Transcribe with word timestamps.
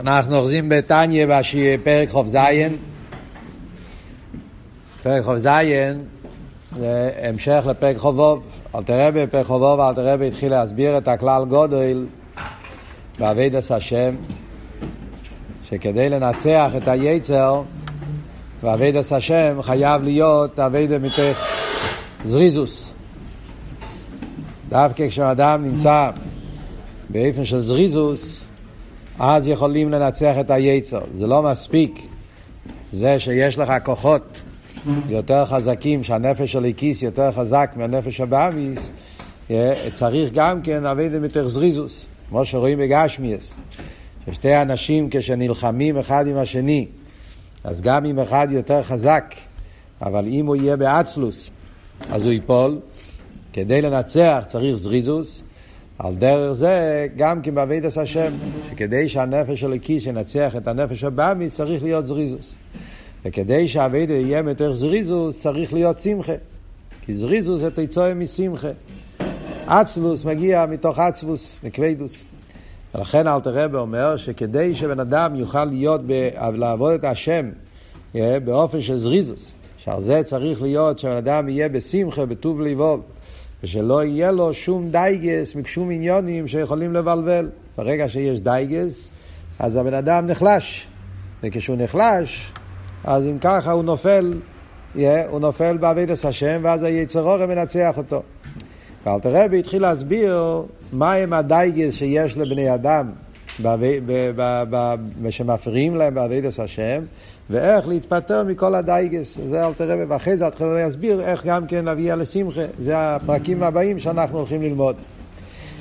אנחנו 0.00 0.36
אוחזים 0.36 0.68
בתניא 0.68 1.26
בפרק 1.26 2.08
ח"ז. 2.10 2.36
פרק 5.02 5.24
כ"ז 5.24 5.48
זה 6.76 7.10
המשך 7.22 7.64
לפרק 7.68 7.96
חובוב. 7.96 8.46
אל 8.74 8.82
תראה 8.82 9.10
בפרק 9.10 9.46
חובוב, 9.46 9.80
אל 9.80 9.94
תראה 9.94 10.26
התחיל 10.26 10.50
להסביר 10.50 10.98
את 10.98 11.08
הכלל 11.08 11.44
גודל 11.44 12.06
בעבידת 13.18 13.70
השם, 13.70 14.14
שכדי 15.68 16.08
לנצח 16.08 16.70
את 16.76 16.88
היצר 16.88 17.62
בעבידת 18.62 19.12
השם 19.12 19.58
חייב 19.62 20.02
להיות 20.02 20.58
עבידת 20.58 21.00
מתך 21.00 21.46
זריזוס. 22.24 22.92
דווקא 24.68 25.08
כשאדם 25.08 25.62
נמצא 25.62 26.10
באופן 27.08 27.44
של 27.44 27.60
זריזוס, 27.60 28.35
אז 29.18 29.48
יכולים 29.48 29.90
לנצח 29.90 30.34
את 30.40 30.50
היצר. 30.50 31.00
זה 31.14 31.26
לא 31.26 31.42
מספיק 31.42 32.06
זה 32.92 33.18
שיש 33.18 33.58
לך 33.58 33.72
כוחות 33.82 34.22
יותר 35.08 35.46
חזקים, 35.46 36.04
שהנפש 36.04 36.52
של 36.52 36.64
הכיס 36.64 37.02
יותר 37.02 37.32
חזק 37.32 37.70
מהנפש 37.76 38.20
הבאמיס, 38.20 38.92
צריך 39.92 40.30
גם 40.34 40.62
כן 40.62 40.86
אבידם 40.86 41.24
יותר 41.24 41.48
זריזוס, 41.48 42.06
כמו 42.28 42.44
שרואים 42.44 42.78
בגשמיאס. 42.78 43.54
ששתי 44.26 44.62
אנשים 44.62 45.08
כשנלחמים 45.10 45.98
אחד 45.98 46.26
עם 46.26 46.36
השני, 46.36 46.86
אז 47.64 47.80
גם 47.80 48.04
אם 48.04 48.18
אחד 48.18 48.48
יותר 48.50 48.82
חזק, 48.82 49.34
אבל 50.02 50.26
אם 50.26 50.46
הוא 50.46 50.56
יהיה 50.56 50.76
באצלוס, 50.76 51.50
אז 52.10 52.22
הוא 52.22 52.32
ייפול. 52.32 52.78
כדי 53.52 53.82
לנצח 53.82 54.42
צריך 54.46 54.76
זריזוס, 54.76 55.42
על 55.98 56.14
דרך 56.14 56.52
זה, 56.52 57.06
גם 57.16 57.42
כן 57.42 57.54
בעבידת 57.54 57.96
השם, 57.96 58.32
שכדי 58.70 59.08
שהנפש 59.08 59.60
של 59.60 59.72
הכיס 59.72 60.06
ינצח 60.06 60.56
את 60.56 60.68
הנפש 60.68 61.04
הבאמי, 61.04 61.50
צריך 61.50 61.82
להיות 61.82 62.06
זריזוס. 62.06 62.54
וכדי 63.24 63.68
שהעבידה 63.68 64.14
יהיה 64.14 64.42
יותר 64.48 64.72
זריזוס, 64.72 65.40
צריך 65.40 65.72
להיות 65.72 65.98
שמחה. 65.98 66.32
כי 67.02 67.14
זריזוס 67.14 67.60
זה 67.60 67.70
תיצואה 67.70 68.14
משמחה. 68.14 68.68
אצלוס 69.66 70.24
מגיע 70.24 70.66
מתוך 70.66 70.98
אצלוס, 70.98 71.58
מכבדוס. 71.64 72.16
ולכן 72.94 73.26
אלתר 73.26 73.64
רבי 73.64 73.76
אומר 73.76 74.16
שכדי 74.16 74.74
שבן 74.74 75.00
אדם 75.00 75.34
יוכל 75.34 75.64
להיות, 75.64 76.02
ב... 76.06 76.28
לעבוד 76.54 76.92
את 76.92 77.04
השם 77.04 77.50
באופן 78.44 78.80
של 78.80 78.98
זריזות, 78.98 79.52
שעל 79.78 80.02
זה 80.02 80.22
צריך 80.22 80.62
להיות 80.62 80.98
שבן 80.98 81.16
אדם 81.16 81.48
יהיה 81.48 81.68
בשמחה, 81.68 82.26
בטוב 82.26 82.60
לבב, 82.60 83.02
ושלא 83.62 84.04
יהיה 84.04 84.30
לו 84.30 84.54
שום 84.54 84.90
דייגס 84.90 85.54
משום 85.54 85.90
עניינים 85.90 86.48
שיכולים 86.48 86.92
לבלבל. 86.92 87.48
ברגע 87.76 88.08
שיש 88.08 88.40
דייגס, 88.40 89.08
אז 89.58 89.76
הבן 89.76 89.94
אדם 89.94 90.26
נחלש. 90.26 90.88
וכשהוא 91.42 91.76
נחלש, 91.76 92.52
אז 93.04 93.26
אם 93.26 93.38
ככה 93.40 93.72
הוא 93.72 93.84
נופל, 93.84 94.34
yeah, 94.94 94.98
הוא 95.28 95.40
נופל 95.40 95.76
בעבודת 95.76 96.24
השם, 96.24 96.60
ואז 96.62 96.82
היצר 96.82 97.22
הרע 97.22 97.48
מנצח 97.48 97.94
אותו. 97.96 98.22
ואלטער 99.06 99.44
רבי 99.44 99.58
התחיל 99.58 99.82
להסביר 99.82 100.62
מהם 100.92 101.32
הדאגות 101.32 101.94
שיש 101.94 102.38
לבני 102.38 102.74
אדם 102.74 103.10
שמפריעים 105.30 105.96
להם 105.96 106.14
בעבודת 106.14 106.58
השם, 106.58 107.02
ואיך 107.50 107.88
להתפטר 107.88 108.44
מכל 108.44 108.74
הדאגות. 108.74 109.38
זה 109.46 109.66
אלטער 109.66 109.90
רבי, 109.90 110.04
ואחרי 110.08 110.36
זה 110.36 110.46
התחיל 110.46 110.66
להסביר 110.66 111.20
איך 111.20 111.46
גם 111.46 111.66
כן 111.66 111.84
להביא 111.84 112.14
לשמחה. 112.14 112.60
זה 112.78 112.94
הפרקים 112.98 113.62
הבאים 113.62 113.98
שאנחנו 113.98 114.38
הולכים 114.38 114.62
ללמוד. 114.62 114.96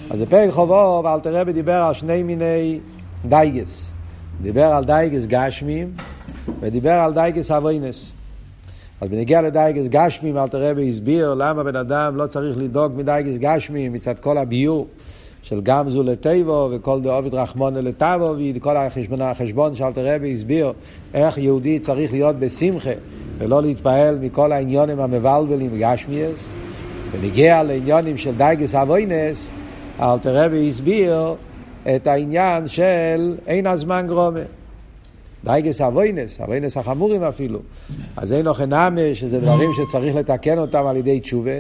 אז 0.10 0.20
בפרק 0.20 0.50
כ״ו, 0.50 1.14
אלטער 1.14 1.36
רבי 1.36 1.54
דיבר 1.54 1.74
על 1.74 1.94
שני 1.94 2.24
מיני 2.24 2.80
דאגות. 3.26 3.92
דיבר 4.42 4.66
על 4.66 4.84
דאגות 4.84 5.26
גשמיים, 5.26 5.92
ודיבר 6.60 6.92
על 6.92 7.14
דייגס 7.14 7.52
אבוינס. 7.52 8.12
אז 9.02 9.10
בנוגע 9.10 9.42
לדאגות 9.42 9.88
גשמיים, 9.90 10.38
אלטער 10.38 10.70
רבי 10.70 10.90
הסביר 10.90 11.34
למה 11.34 11.64
בן 11.64 11.76
אדם 11.76 12.16
לא 12.16 12.28
צריך 12.28 12.58
לדאוג 12.58 12.94
מדאגות 12.96 13.38
גשמיים 13.38 13.94
מצד 13.94 14.20
כל 14.20 14.38
הביאור. 14.38 14.88
של 15.46 15.62
גם 15.62 15.83
זו 15.83 16.04
לטובה 16.04 16.70
וכל 16.72 17.02
דעביד 17.02 17.34
רחמנא 17.34 17.82
לטב 17.82 18.34
וכל 18.56 18.78
החשבון, 18.78 19.22
החשבון 19.22 19.76
שאלטר 19.76 20.16
רבי 20.16 20.34
הסביר 20.34 20.74
איך 21.14 21.38
יהודי 21.38 21.80
צריך 21.80 22.12
להיות 22.12 22.36
בשמחה 22.36 22.90
ולא 23.38 23.62
להתפעל 23.62 24.18
מכל 24.22 24.52
העניינים 24.52 25.00
המבלבלים 25.00 25.80
גשמיות 25.80 26.50
ונוגע 27.12 27.64
לעניינים 27.64 28.18
של 28.18 28.36
דאגת 28.36 28.76
עוונות 28.76 29.50
אלטר 30.00 30.44
רבי 30.44 30.70
הסביר 30.70 31.36
את 31.96 32.08
העניין 32.08 32.68
של 32.68 33.36
אין 33.48 33.68
הזמן 33.68 34.08
גרמא. 34.08 34.40
דאגת 35.44 35.82
עוונות, 35.82 36.42
עוונות 36.42 36.78
החמורים 36.78 37.24
אפילו. 37.24 37.60
אז 38.18 38.34
אין 38.34 38.48
הכי 38.48 38.66
נמי, 38.66 39.02
שזה 39.14 39.40
דברים 39.40 39.70
שצריך 39.74 40.16
לתקן 40.16 40.58
אותם 40.58 40.86
על 40.86 40.98
ידי 40.98 41.20
תשובה, 41.20 41.52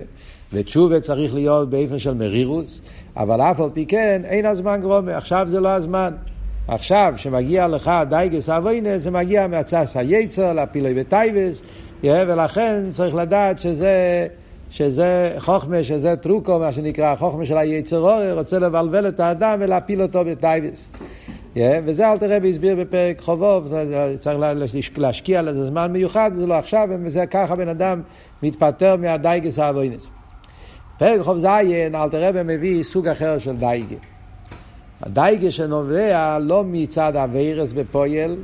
ותשובה 0.53 0.99
צריך 0.99 1.33
להיות 1.33 1.69
באופן 1.69 1.99
של 1.99 2.13
מרירות, 2.13 2.81
אבל 3.17 3.41
אף 3.41 3.59
על 3.59 3.69
פי 3.73 3.85
כן 3.85 4.21
אין 4.25 4.45
הזמן 4.45 4.81
גרמא, 4.81 5.17
עכשיו 5.17 5.45
זה 5.49 5.59
לא 5.59 5.69
הזמן. 5.69 6.13
עכשיו, 6.67 7.13
שמגיע 7.17 7.67
לך 7.67 7.91
דייגס 8.09 8.49
אבוינס, 8.49 9.01
זה 9.01 9.11
מגיע 9.11 9.47
מעצת 9.47 9.97
היצר, 9.97 10.53
להפילו 10.53 10.93
בתאוות, 11.01 11.61
ולכן 12.03 12.83
צריך 12.91 13.15
לדעת 13.15 13.59
שזה... 13.59 14.27
שזה 14.69 15.35
חוכמה, 15.37 15.83
שזה 15.83 16.15
טריק, 16.15 16.59
מה 16.59 16.71
שנקרא, 16.71 17.15
חוכמה 17.15 17.45
של 17.45 17.57
היצר 17.57 17.99
הרע, 17.99 18.31
רוצה 18.31 18.59
לבלבל 18.59 19.07
את 19.07 19.19
האדם 19.19 19.57
ולהפיל 19.61 20.01
אותו 20.01 20.25
בתאוות. 20.25 20.89
וזה 21.57 22.11
אלטר 22.11 22.17
רבי 22.17 22.37
הסביר 22.43 22.75
בפרק 22.75 23.21
כ״ו, 23.21 23.73
צריך 24.19 24.39
להשקיע 24.97 25.41
לזה 25.41 25.65
זמן 25.65 25.91
מיוחד, 25.91 26.31
זה 26.33 26.47
לא 26.47 26.53
עכשיו, 26.53 26.87
וזה 27.03 27.25
ככה 27.25 27.55
בן 27.55 27.69
אדם 27.69 28.01
מתפטר 28.43 28.95
מהדייגס 28.95 29.59
האבוינס. 29.59 30.07
פרק 30.97 31.37
זיין, 31.37 31.95
אל 31.95 32.09
תראה 32.09 32.43
מביא 32.43 32.83
סוג 32.83 33.07
אחר 33.07 33.39
של 33.39 33.55
דאגה. 33.55 33.95
הדאגה 35.01 35.51
שנובע 35.51 36.37
לא 36.39 36.63
מצד 36.67 37.15
עבירות 37.15 37.71
בפועל, 37.71 38.35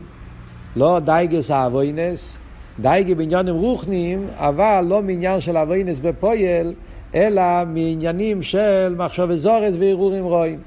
לא 0.76 1.00
דאגת 1.00 1.52
עוונות, 1.52 2.38
דאגה 2.80 3.16
בעניינים 3.16 3.56
רוחניים, 3.56 4.28
אבל 4.36 4.86
לא 4.90 5.02
מעניין 5.02 5.42
של 5.42 5.58
עוונות 5.58 6.00
בפועל, 6.00 6.74
אלא 7.16 7.42
מעניינים 7.68 8.44
של 8.44 8.96
מחשבות 8.98 9.28
זרות 9.34 9.76
והרהורים 9.80 10.24
רעים. 10.24 10.60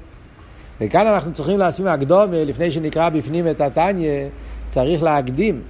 וכאן 0.81 1.07
אנחנו 1.07 1.33
צריכים 1.33 1.59
לשים 1.59 1.87
הקדמה, 1.87 2.43
לפני 2.43 2.71
שנקרא 2.71 3.09
בפנים 3.09 3.47
את 3.47 3.61
התניא, 3.61 4.27
צריך 4.69 5.03
להקדים. 5.03 5.61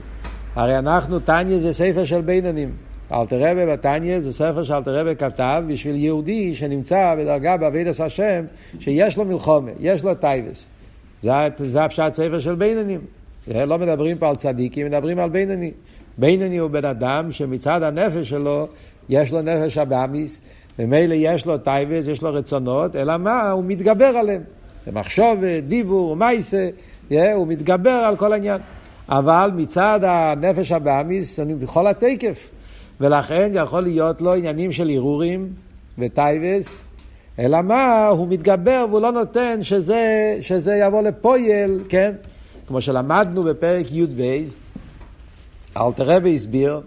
הרי 0.56 0.78
אנחנו, 0.78 1.20
תניא 1.20 1.59
זה 1.59 1.74
ספר 1.74 2.04
של 2.04 2.22
בינונים. 2.22 2.72
אלטר 3.12 3.52
רבי 3.52 3.66
בתניא 3.66 4.20
זה 4.20 4.34
ספר 4.34 4.64
שאלטר 4.63 5.00
רבי 5.00 5.16
כתב 5.16 5.64
בשביל 5.68 5.96
יהודי 5.96 6.56
שנמצא 6.56 7.16
בדרגה 7.20 7.58
בעבודת 7.58 8.00
השם, 8.00 8.46
שיש 8.80 9.18
לו 9.18 9.26
מלחמה, 9.25 9.72
יש 9.80 10.04
לו 10.04 10.16
תאוות. 10.16 10.68
זה, 11.22 11.32
זה 11.58 11.84
הפשט 11.84 12.14
ספר 12.14 12.40
של 12.40 12.56
בינונים. 12.56 13.02
לא 13.48 13.80
מדברים 13.80 14.18
פה 14.18 14.30
על 14.30 14.36
צדיקים, 14.36 14.86
מדברים 14.86 15.20
על 15.20 15.30
בינוני. 15.30 15.72
בינוני 16.18 16.58
הוא 16.58 16.70
בן 16.70 16.86
אדם 16.86 17.32
שמצד 17.32 17.84
הנפש 17.84 18.30
שלו, 18.30 18.68
יש 19.10 19.32
לו 19.32 19.42
נפש 19.42 19.78
הבהמית, 19.78 20.41
וממילא 20.80 21.13
יש 21.14 21.46
לו 21.46 21.58
תאוות, 21.58 22.08
יש 22.08 22.22
לו 22.22 22.34
רצונות, 22.34 22.96
אלא 22.96 23.18
מה? 23.18 23.52
הוא 23.52 23.64
מתגבר 23.64 24.06
עליהם. 24.06 24.42
מחשוב, 24.94 25.40
דיבור, 25.68 26.16
מייסה, 26.16 26.70
הוא 27.10 27.48
מתגבר 27.48 27.90
על 27.90 28.16
כל 28.16 28.34
העניין. 28.34 28.62
אבל 29.10 29.52
מצד 29.56 30.00
הנפש 30.04 30.72
הבאמיס, 30.72 31.40
אני 31.40 31.56
בכל 31.56 31.88
התקף. 31.88 32.50
ולכן 33.01 33.51
יכול 33.53 33.81
להיות 33.81 34.22
לו 34.22 34.33
עניינים 34.33 34.72
של 34.72 34.89
הרהורים 34.89 35.53
וטייבס, 36.00 36.83
אלא 37.39 37.61
מה, 37.61 38.07
הוא 38.07 38.28
מתגבר 38.28 38.85
והוא 38.89 39.01
לא 39.01 39.11
נותן 39.11 39.63
שזה, 39.63 40.38
שזה 40.41 40.75
יבוא 40.75 41.01
לפויל, 41.01 41.83
כן? 41.89 42.11
כמו 42.67 42.81
שלמדנו 42.81 43.44
בפרק 43.44 43.92
י"ב, 43.92 44.44
רבי 46.00 46.36
הסביר 46.36 46.81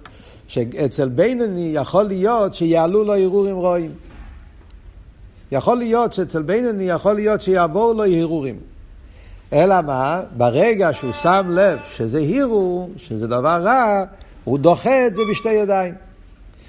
שאצל 0.49 1.09
בינוני 1.09 1.71
יכול 1.75 2.05
להיות 2.05 2.55
שיעלו 2.55 3.05
לו 3.05 3.15
הרהורים 3.15 3.57
רואים. 3.57 3.91
יכול 5.53 5.79
להיות 5.79 6.13
שאצל 6.13 6.43
בינוני 6.43 6.85
יכול 6.85 7.15
להיות 7.15 7.41
שיעבור 7.41 7.93
לו 7.93 8.05
הרהורים. 8.05 8.57
אלא 9.53 9.83
מה? 9.83 10.23
ברגע 10.37 10.93
שהוא 10.93 11.13
שם 11.13 11.49
לב 11.51 11.79
שזה 11.97 12.21
הרהור, 12.21 12.91
שזה 12.97 13.27
דבר 13.27 13.63
רע, 13.63 14.05
הוא 14.49 14.59
דוחה 14.59 15.07
את 15.07 15.15
זה 15.15 15.23
בשתי 15.31 15.53
ידיים. 15.53 15.95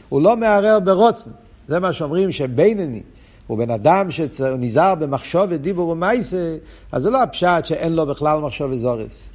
הוא 0.09 0.21
לא 0.21 0.37
מערער 0.37 0.79
ברוצן. 0.79 1.29
זה 1.67 1.79
מה 1.79 1.93
שאומרים 1.93 2.31
שבינוני 2.31 3.01
הוא 3.47 3.57
בן 3.57 3.71
אדם 3.71 4.11
שנזהר 4.11 4.95
במחשוב 4.95 5.45
ודיבור 5.49 5.89
ומייסה, 5.89 6.57
אז 6.91 7.03
זה 7.03 7.09
לא 7.09 7.23
הפשט 7.23 7.65
שאין 7.65 7.93
לו 7.93 8.05
בכלל 8.05 8.39
מחשוב 8.39 8.71
וזורס. 8.71 9.29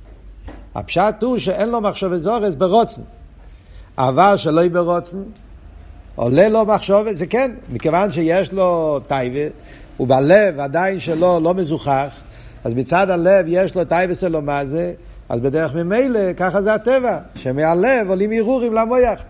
הפשט 0.75 1.23
הוא 1.23 1.39
שאין 1.39 1.69
לו 1.69 1.81
מחשוב 1.81 2.13
וזורס 2.13 2.55
ברוצן. 2.55 3.03
אבל 3.99 4.37
שלא 4.37 4.61
יהיה 4.61 4.71
ברוצן, 4.71 5.23
עולה 6.15 6.49
לו 6.49 6.65
מחשבה, 6.65 7.13
זה 7.13 7.27
כן, 7.27 7.53
מכיוון 7.73 8.11
שיש 8.11 8.53
לו 8.53 9.01
תאווה, 9.09 9.55
ובלב 10.01 10.61
עדיין 10.61 11.01
שלו 11.01 11.41
לא 11.41 11.55
מזוכך, 11.55 12.15
אז 12.65 12.75
מצד 12.75 13.11
הלב 13.11 13.45
יש 13.49 13.75
לו 13.75 13.85
תאוות 13.85 14.25
אלו 14.25 14.43
מה 14.43 14.65
זה, 14.65 14.93
אז 15.29 15.41
בדרך 15.41 15.75
ממילא, 15.75 16.33
ככה 16.37 16.63
זה 16.63 16.75
הטבע, 16.75 17.19
שמהלב 17.35 18.09
עולים 18.09 18.33
הרהורים 18.33 18.73
למוח. 18.73 19.21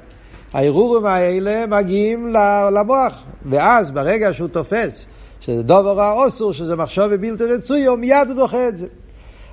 ההרהורים 0.53 1.05
האלה 1.05 1.67
מגיעים 1.67 2.29
למוח, 2.73 3.25
ואז 3.47 3.91
ברגע 3.91 4.35
שהוא 4.35 4.49
תופס 4.49 5.07
שזה 5.41 5.63
דבר 5.63 6.01
האסור, 6.01 6.53
שזה 6.53 6.77
מחשבה 6.77 7.05
בלתי 7.11 7.45
רצויה, 7.45 7.87
הוא 7.87 7.99
מיד 7.99 8.29
הוא 8.29 8.37
דוחה 8.37 8.69
את 8.69 8.77
זה. 8.77 8.87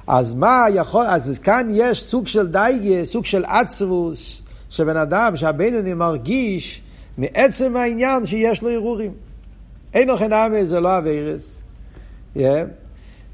אז 0.08 0.34
מה 0.34 0.66
יכול, 0.74 1.06
אז 1.06 1.40
כאן 1.40 1.68
יש 1.72 2.04
סוג 2.04 2.28
של 2.28 2.48
דאגה, 2.48 3.06
סוג 3.06 3.26
של 3.26 3.46
עצבות, 3.46 4.42
שבן 4.70 4.98
אדם, 4.98 5.38
שהבינוני 5.38 5.94
מרגיש 5.94 6.82
מעצם 7.18 7.78
העניין 7.78 8.26
שיש 8.26 8.62
לו 8.62 8.70
הרהורים. 8.70 9.14
אין 9.94 10.08
הכי 10.08 10.18
נמי, 10.18 10.66
זה 10.66 10.80
לא 10.80 10.98
עבירות. 10.98 11.62
Yeah. 12.36 12.40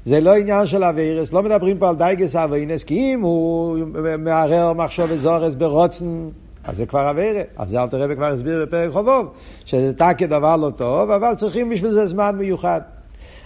זה 0.08 0.20
לא 0.20 0.36
עניין 0.36 0.66
של 0.66 0.84
עבירות, 0.84 1.32
לא 1.32 1.42
מדברים 1.42 1.78
פה 1.78 1.88
על 1.88 1.96
דאגת 1.96 2.36
עוונות, 2.36 2.84
כי 2.84 3.14
אם 3.14 3.20
הוא 3.20 3.78
מהרהר 4.18 4.72
מחשבות 4.72 5.06
זרות 5.10 5.54
ברצון, 5.54 6.28
אז 6.64 6.76
זה 6.76 6.86
כבר 6.86 7.10
עבירה. 7.10 7.42
אז 7.56 7.68
זה 7.68 7.82
אלטר 7.82 8.02
רבי 8.02 8.16
כבר 8.16 8.32
הסביר 8.32 8.66
בפרק 8.66 8.92
חובוב, 8.92 9.26
שזה 9.64 9.94
תקי 9.94 10.26
דבר 10.26 10.56
לא 10.56 10.70
טוב, 10.70 11.10
אבל 11.10 11.34
צריכים 11.34 11.70
בשביל 11.70 11.90
זה 11.90 12.06
זמן 12.06 12.36
מיוחד. 12.38 12.80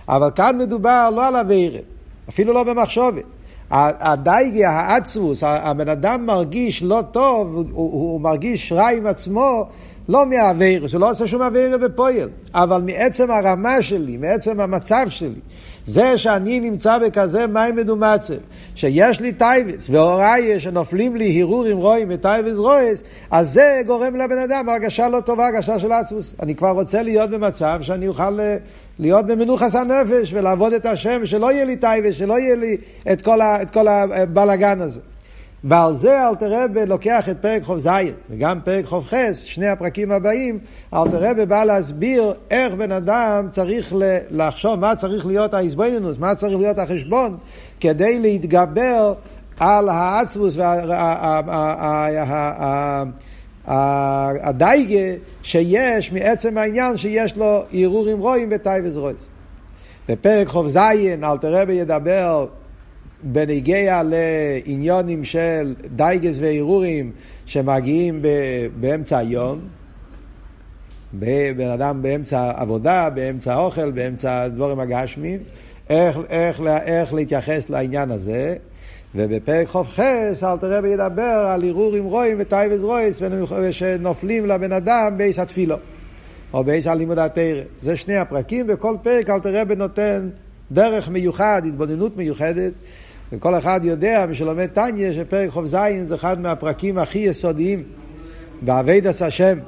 אבל 0.09 0.31
כאן 0.35 0.59
מדובר 0.59 1.11
לא 1.17 1.27
על 1.27 1.37
עבירה, 1.37 1.79
אפילו 2.29 2.53
לא 2.53 2.65
במחשובת. 2.65 3.25
הדאגה, 3.71 4.65
העצבות, 4.65 5.43
הבן 5.43 5.89
אדם 5.89 6.27
מרגיש 6.27 6.83
לא 6.83 7.03
טוב, 7.13 7.55
הוא, 7.55 7.65
הוא 7.73 8.21
מרגיש 8.21 8.73
רע 8.73 8.91
עם 8.91 9.07
עצמו, 9.07 9.67
לא 10.09 10.27
מהעבירות, 10.27 10.93
הוא 10.93 11.01
לא 11.01 11.11
עושה 11.11 11.27
שום 11.27 11.43
עבירה 11.43 11.79
בפועל, 11.79 12.29
אבל 12.55 12.83
מעצם 12.83 13.31
הרמה 13.31 13.83
שלי, 13.83 14.17
מעצם 14.17 14.61
המצב 14.61 15.07
שלי, 15.09 15.41
זה 15.87 16.19
שאני 16.19 16.61
נמצא 16.61 16.99
בכזה 16.99 17.47
מין 17.47 17.77
מעמד 17.77 18.00
ומצב, 18.00 18.35
שיש 18.75 19.21
לי 19.21 19.33
תאוות 19.33 19.91
והרי 19.91 20.61
שנופלים 20.61 21.17
לי 21.17 21.43
הרהורים 21.43 21.77
רעים 21.77 22.09
ותאוות 22.11 22.57
רעות, 22.57 23.03
אז 23.31 23.53
זה 23.53 23.83
גורם 23.87 24.17
לבן 24.17 24.39
אדם 24.39 24.69
הרגשה 24.69 25.09
לא 25.09 25.21
טובה, 25.21 25.47
הרגשה 25.47 25.79
של 25.79 25.93
עצבות. 25.93 26.35
אני 26.43 26.55
כבר 26.55 26.71
רוצה 26.71 27.03
להיות 27.03 27.31
במצב 27.31 27.79
שאני 27.83 28.09
אוכל, 28.09 28.41
אה, 28.41 28.57
להיות 28.99 29.27
במנוחת 29.27 29.75
הנפש 29.75 30.33
ולעבוד 30.33 30.73
את 30.73 30.87
השם, 30.87 31.27
שלא 31.27 31.53
יהיה 31.53 31.65
לי 31.65 31.77
תאוות, 31.77 32.15
שלא 32.15 32.39
יהיה 32.39 32.57
לי 32.57 32.77
את 33.13 33.23
כל, 33.23 33.41
ה, 33.41 33.63
את 33.63 33.71
כל 33.71 33.89
הבלגן 33.89 34.81
הזה. 34.81 35.01
ועל 35.65 35.95
זה 35.95 36.29
אלטר 36.29 36.65
רבי 36.65 36.87
לוקח 36.87 37.29
את 37.29 37.37
פרק 37.41 37.63
זין, 37.77 38.15
וגם 38.31 38.61
פרק 38.65 38.85
חס, 38.87 39.43
שני 39.43 39.69
הפרקים 39.69 40.13
הבאים, 40.13 40.59
אלתר 40.95 41.31
רבי 41.31 41.47
בא 41.47 41.65
להסביר 41.65 42.35
איך 42.51 42.75
בן 42.75 42.93
אדם 42.93 43.49
צריך 43.51 43.95
לחשוב 44.31 44.75
מה 44.75 44.97
צריך 44.97 45.27
להיות 45.27 45.55
ההתבוננות, 45.55 46.19
מה 46.19 46.35
צריך 46.35 46.57
להיות 46.57 46.79
החשבון, 46.79 47.37
כדי 47.81 48.19
להתגבר 48.19 49.15
על 49.59 49.89
העצבות 49.89 50.57
והדאגה 53.67 55.17
שיש 55.43 56.13
מעצם 56.13 56.59
העניין 56.59 56.97
שיש 56.97 57.37
לו 57.37 57.65
הרהורים 57.73 58.19
רואים 58.19 58.51
בתאי 58.51 58.81
וזרויס. 58.85 59.29
בפרק 60.09 60.49
חוב 60.49 60.69
זין 60.69 61.25
אלתר 61.25 61.55
רבי 61.55 61.73
ידבר 61.73 62.47
בנוגע 63.23 64.03
לעניינים 64.03 65.25
של 65.25 65.75
דאגות 65.97 66.37
והרהורים 66.41 67.13
שמגיעים 67.47 68.23
באמצע 68.81 69.19
היום, 69.19 69.61
בן 71.57 71.71
אדם 71.75 72.03
באמצע 72.03 72.53
עבודה, 72.57 73.11
באמצע 73.11 73.57
אוכל, 73.57 73.91
באמצע 73.91 74.49
דברים 74.49 74.81
הגשמיים, 74.81 75.41
איך, 75.91 76.19
איך, 76.29 76.61
איך 76.87 77.15
להתייחס 77.15 77.71
לעניין 77.71 78.11
הזה. 78.11 78.57
ובפרק 79.15 79.69
כ״ח 79.69 80.01
אלטר 80.43 80.79
רבי 80.79 80.89
ידבר 80.89 81.23
על 81.23 81.65
הרהורים 81.65 82.05
רעים 82.05 82.37
ותאוות 82.41 82.81
רעות 82.83 83.23
שנופלים 83.71 84.47
לבן 84.47 84.73
אדם 84.73 85.15
בעיס 85.17 85.39
התפילו 85.39 85.77
או 86.53 86.65
בעיס 86.65 86.87
הלימוד 86.87 87.19
התרא. 87.19 87.63
זה 87.83 87.97
שני 87.97 88.17
הפרקים, 88.17 88.67
וכל 88.69 88.97
פרק 89.03 89.31
אלתר 89.31 89.61
רבי 89.61 89.77
נותן 89.77 90.29
דרך 90.73 91.09
מיוחד, 91.09 91.63
התבוננות 91.69 92.17
מיוחדת, 92.17 92.73
וכל 93.33 93.55
אחד 93.55 93.81
יודע, 93.85 94.27
מי 94.29 94.35
שלומד 94.35 94.67
טניה, 94.67 95.13
שפרק 95.13 95.51
זין 95.65 96.07
זה 96.07 96.15
אחד 96.15 96.41
מהפרקים 96.41 96.99
הכי 96.99 97.19
יסודיים 97.19 97.83
בעבידת 98.63 99.21
השם, 99.21 99.59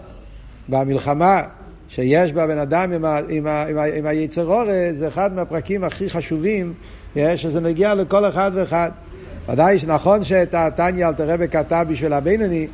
במלחמה 0.68 1.42
שיש 1.88 2.32
בבן 2.32 2.58
אדם 2.58 2.92
עם, 2.92 3.04
ה, 3.04 3.18
עם, 3.28 3.46
עם, 3.46 3.78
עם 3.96 4.06
היצר 4.06 4.46
אורז, 4.46 4.98
זה 4.98 5.08
אחד 5.08 5.34
מהפרקים 5.34 5.84
הכי 5.84 6.10
חשובים, 6.10 6.74
שזה 7.36 7.60
מגיע 7.60 7.94
לכל 7.94 8.28
אחד 8.28 8.50
ואחד. 8.54 8.90
ודאי 9.48 9.78
שנכון 9.78 10.24
שאת 10.24 10.54
הטניה 10.54 11.08
אלתר 11.08 11.30
רבי 11.30 11.48
כתב 11.48 11.86
בשביל 11.88 12.12
הבינוני, 12.12 12.66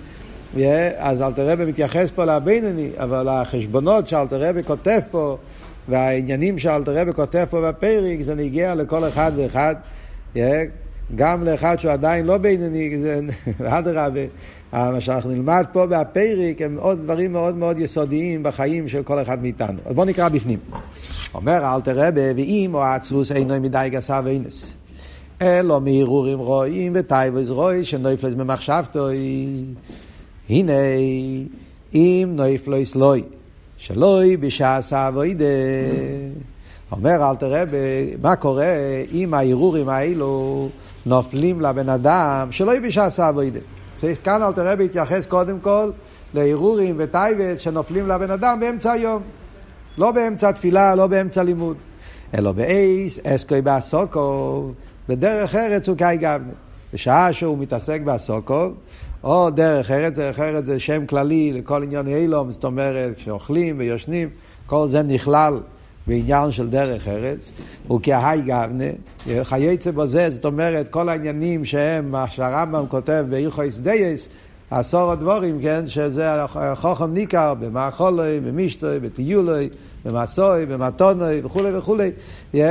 אז 0.97 1.23
אלתר 1.23 1.49
רבי 1.51 1.65
מתייחס 1.65 2.11
פה 2.11 2.25
לבינוני, 2.25 2.91
אבל 2.97 3.29
החשבונות 3.29 4.07
שאלתר 4.07 4.49
רבי 4.49 4.63
כותב 4.63 5.01
פה, 5.11 5.37
והעניינים 5.89 6.59
שאלתר 6.59 6.97
רבי 6.97 7.13
כותב 7.13 7.45
פה 7.51 7.61
בפרק, 7.61 8.21
זה 8.21 8.35
נגיע 8.35 8.75
לכל 8.75 9.09
אחד 9.09 9.33
ואחד. 9.37 9.75
גם 11.15 11.45
לאחד 11.45 11.81
שהוא 11.81 11.93
עדיין 11.93 12.27
לא 12.27 12.39
בינוני, 12.39 12.91
אדרבה, 13.65 14.21
מה 14.73 15.01
שאנחנו 15.01 15.31
נלמד 15.31 15.65
פה 15.73 15.87
בפרק 15.87 16.63
הם 16.63 16.77
עוד 16.81 17.03
דברים 17.03 17.33
מאוד 17.33 17.57
מאוד 17.57 17.79
יסודיים 17.79 18.43
בחיים 18.43 18.89
של 18.89 19.03
כל 19.03 19.23
אחד 19.23 19.43
מאיתנו. 19.43 19.79
אז 19.85 19.95
בואו 19.95 20.07
נקרא 20.07 20.29
בפנים. 20.29 20.59
אומר 21.35 21.75
אל 21.75 21.81
תראה 21.81 22.09
ואם 22.15 22.71
או 22.75 22.83
העצבוס 22.83 23.33
אינו 23.33 23.61
מדי 23.61 23.89
גסה 23.91 24.21
ואינס. 24.25 24.75
אלא 25.43 25.81
מהרהורים 25.81 26.39
רעים 26.39 26.93
ותאוות 26.95 27.49
רעות 27.49 27.85
שנופלות 27.85 28.35
במחשבתו 28.35 29.09
הנה 30.49 30.73
אם 31.95 32.33
נופלות 32.35 32.95
לו 32.95 33.23
שלא 33.77 34.37
בשעת 34.37 34.93
העבודה 34.93 35.45
אומר 36.93 37.31
אלטר 37.31 37.37
רבי 37.37 37.65
מה 38.23 38.37
קורה 38.37 38.75
אם 39.13 39.35
ההרהורים 39.35 39.89
האלו 39.89 40.69
נופלים 41.07 41.61
לבן 41.61 41.89
אדם 41.89 42.49
שלא 42.51 42.71
בשעת 42.71 43.29
העבודה. 43.29 43.61
כאן 44.25 44.43
אלטר 44.43 44.53
רבי 44.53 44.77
מתייחס 44.77 45.27
קודם 45.27 45.61
כל 45.61 45.91
להרהורים 46.35 46.95
ותאוות 46.99 47.59
שנופלים 47.59 48.09
לבן 48.09 48.31
אדם 48.31 48.61
באמצע 48.61 48.93
היום. 48.93 49.23
לא 49.99 50.13
באמצע 50.13 50.53
תפילה, 50.53 50.95
לא 50.95 51.07
באמצע 51.07 51.43
לימוד. 51.43 51.77
אלא 52.35 52.53
באייס, 52.53 53.21
אסקוי 53.27 53.63
באסוקו, 53.63 54.71
בדרך 55.09 55.55
ארץ 55.55 55.89
הוא 55.89 55.97
קאי 55.97 56.17
גבנה. 56.17 56.53
בשעה 56.95 57.33
שהוא 57.33 57.59
מתעסק 57.59 58.01
באסוקו, 58.01 58.69
או 59.25 59.51
דרך 59.51 59.91
ארץ, 59.91 60.15
דרך 60.15 60.41
ארץ 60.41 60.65
זה 60.65 60.81
שם 60.81 61.07
כללי 61.07 61.53
לכל 61.53 61.83
עניין 61.83 62.07
אילום, 62.07 62.51
זאת 62.51 62.65
אומרת, 62.65 63.17
כשאוכלים 63.17 63.79
ויושנים, 63.79 64.29
כל 64.67 64.87
זה 64.87 65.03
נכלל 65.03 65.61
בעניין 66.11 66.53
של 66.53 66.69
דרך 66.69 67.09
ארץ, 67.09 67.53
הוא 67.89 68.01
כהי 68.03 68.41
גבנה, 68.41 68.85
חייצא 69.43 69.91
בזה, 69.91 70.31
זאת 70.31 70.45
אומרת, 70.45 70.89
כל 70.89 71.09
העניינים 71.09 71.65
שהם, 71.65 72.11
מה 72.11 72.29
שהרמב"ם 72.29 72.85
כותב 72.89 73.25
בהלכויס 73.29 73.79
דייס, 73.79 74.29
עשור 74.71 75.13
הדבורים, 75.13 75.63
כן, 75.63 75.87
שזה 75.87 76.37
חוכם 76.75 77.13
ניכר 77.13 77.55
במאכולוי, 77.55 78.41
במשתוי, 78.41 79.01
בטיולוי, 79.01 79.69
במסוי, 80.05 80.67
במתונוי 80.67 81.41
וכולי 81.45 81.77
וכולי, 81.77 82.11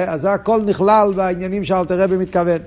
אז 0.07 0.21
זה 0.21 0.33
הכל 0.33 0.61
נכלל 0.65 1.13
בעניינים 1.15 1.63
שאלתר 1.63 2.03
רבי 2.03 2.17
מתכוון. 2.17 2.61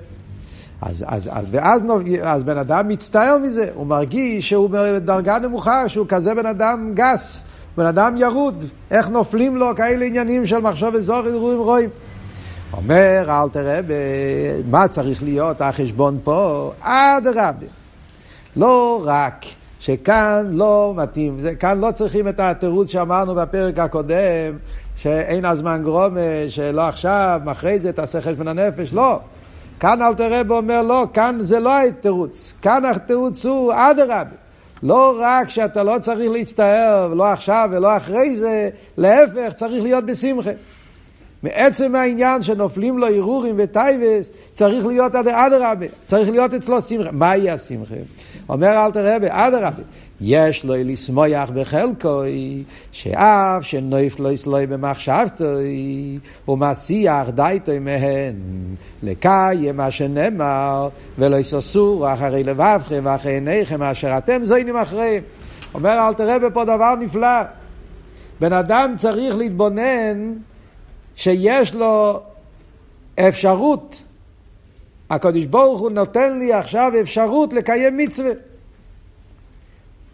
אז, 0.81 1.05
אז, 1.07 1.29
אז, 1.31 1.45
ואז 1.51 1.83
אז 2.21 2.43
בן 2.43 2.57
אדם 2.57 2.87
מצטער 2.87 3.37
מזה, 3.37 3.69
הוא 3.75 3.87
מרגיש 3.87 4.49
שהוא 4.49 4.69
בדרגה 4.69 5.39
נמוכה, 5.39 5.89
שהוא 5.89 6.05
כזה 6.09 6.35
בן 6.35 6.45
אדם 6.45 6.91
גס. 6.93 7.43
בן 7.77 7.85
אדם 7.85 8.17
ירוד, 8.17 8.65
איך 8.91 9.09
נופלים 9.09 9.57
לו 9.57 9.75
כאלה 9.75 10.05
עניינים 10.05 10.45
של 10.45 10.59
מחשוב 10.59 10.95
אזור 10.95 11.27
אירועים 11.27 11.59
רואים. 11.59 11.89
אומר, 12.73 13.25
אל 13.27 13.49
תראה, 13.49 13.79
מה 14.65 14.87
צריך 14.87 15.23
להיות 15.23 15.61
החשבון 15.61 16.19
פה? 16.23 16.71
אדרבה. 16.81 17.67
לא 18.55 19.01
רק 19.05 19.45
שכאן 19.79 20.47
לא 20.51 20.93
מתאים, 20.95 21.37
כאן 21.59 21.79
לא 21.79 21.91
צריכים 21.91 22.27
את 22.27 22.39
התירוץ 22.39 22.91
שאמרנו 22.91 23.35
בפרק 23.35 23.79
הקודם, 23.79 24.57
שאין 24.95 25.45
הזמן 25.45 25.83
גרומה, 25.83 26.19
שלא 26.49 26.81
עכשיו, 26.81 27.41
אחרי 27.51 27.79
זה 27.79 27.91
תעשה 27.91 28.21
חשבון 28.21 28.47
הנפש, 28.47 28.93
לא. 28.93 29.19
כאן 29.79 30.01
אל 30.01 30.13
תראה 30.13 30.41
ואומר 30.47 30.81
לא, 30.81 31.07
כאן 31.13 31.37
זה 31.41 31.59
לא 31.59 31.79
התירוץ, 31.81 32.53
כאן 32.61 32.85
התירוץ 32.85 33.45
הוא 33.45 33.73
אדרבה. 33.73 34.42
לא 34.83 35.17
רק 35.19 35.49
שאתה 35.49 35.83
לא 35.83 35.95
צריך 36.01 36.31
להצטער, 36.31 37.13
לא 37.13 37.31
עכשיו 37.31 37.69
ולא 37.71 37.97
אחרי 37.97 38.35
זה, 38.35 38.69
להפך, 38.97 39.53
צריך 39.55 39.83
להיות 39.83 40.05
בשמחה. 40.05 40.49
מעצם 41.43 41.95
העניין 41.95 42.43
שנופלים 42.43 42.97
לו 42.97 43.07
הרהורים 43.07 43.55
וטייבס, 43.57 44.31
צריך 44.53 44.85
להיות 44.85 45.15
אדרבה, 45.15 45.85
צריך 46.05 46.29
להיות 46.29 46.53
אצלו 46.53 46.81
שמחה. 46.81 47.11
מהי 47.11 47.49
השמחה? 47.49 47.95
אומר 48.49 48.85
אלתר 48.85 49.15
רבי, 49.15 49.27
אדרבה, 49.29 49.83
יש 50.25 50.65
לו 50.65 50.73
לשמוח 50.77 51.49
בחלקוי, 51.53 52.63
שאף 52.91 53.65
שנויף 53.65 54.19
לא 54.19 54.31
יסלוי 54.31 54.67
במחשבתוי, 54.67 56.19
ומסיח 56.47 57.29
דייתוי 57.29 57.79
מהן, 57.79 58.35
לקיים 59.03 59.77
מה 59.77 59.91
שנאמר, 59.91 60.89
ולא 61.17 61.35
יססור 61.35 62.13
אחרי 62.13 62.43
לבבכם 62.43 63.01
ואחרי 63.03 63.31
עיניכם 63.31 63.83
אשר 63.83 64.17
אתם 64.17 64.43
זוינים 64.43 64.77
אחריהם. 64.77 65.23
אומר 65.73 66.07
אל 66.07 66.13
תראה 66.13 66.49
פה 66.53 66.63
דבר 66.63 66.95
נפלא. 66.99 67.41
בן 68.39 68.53
אדם 68.53 68.93
צריך 68.97 69.35
להתבונן 69.35 70.33
שיש 71.15 71.75
לו 71.75 72.21
אפשרות. 73.19 74.03
הקדוש 75.09 75.45
ברוך 75.45 75.79
הוא 75.79 75.91
נותן 75.91 76.39
לי 76.39 76.53
עכשיו 76.53 76.91
אפשרות 77.01 77.53
לקיים 77.53 77.97
מצווה. 77.97 78.31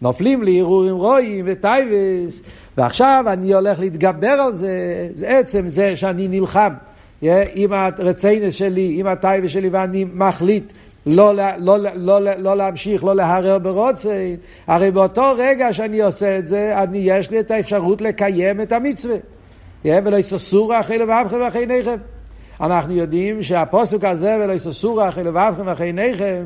נופלים 0.02 0.42
לי 0.42 0.60
הרהורים 0.60 0.96
רואים 0.96 1.44
וטייבס, 1.48 2.42
ועכשיו 2.76 3.24
אני 3.26 3.54
הולך 3.54 3.80
להתגבר 3.80 4.28
על 4.28 4.54
זה, 4.54 5.08
זה 5.14 5.28
עצם 5.28 5.68
זה 5.68 5.96
שאני 5.96 6.28
נלחם 6.28 6.72
עם 7.54 7.72
הרציינס 7.72 8.54
שלי, 8.54 8.94
עם 8.98 9.06
הטייבס 9.06 9.50
שלי, 9.50 9.68
ואני 9.68 10.04
מחליט 10.14 10.72
לא, 11.06 11.34
לא, 11.34 11.44
לא, 11.58 11.78
לא, 11.94 12.20
לא 12.38 12.56
להמשיך, 12.56 13.04
לא 13.04 13.16
להרר 13.16 13.58
ברוצן. 13.58 14.34
הרי 14.66 14.90
באותו 14.90 15.32
רגע 15.38 15.72
שאני 15.72 16.02
עושה 16.02 16.38
את 16.38 16.48
זה, 16.48 16.82
אני, 16.82 16.98
יש 16.98 17.30
לי 17.30 17.40
את 17.40 17.50
האפשרות 17.50 18.00
לקיים 18.00 18.60
את 18.60 18.72
המצווה. 18.72 19.16
ולא 19.84 20.16
יססורה 20.16 20.80
אחרי 20.80 20.98
לבבכם 20.98 21.40
ואחרי 21.40 21.60
עיניכם. 21.60 21.96
אנחנו 22.60 22.92
יודעים 22.92 23.42
שהפוסק 23.42 24.04
הזה, 24.04 24.38
ולא 24.40 24.52
יססורה 24.52 25.08
אחרי 25.08 25.24
לבבכם 25.24 25.62
ואחרי 25.66 25.86
עיניכם, 25.86 26.44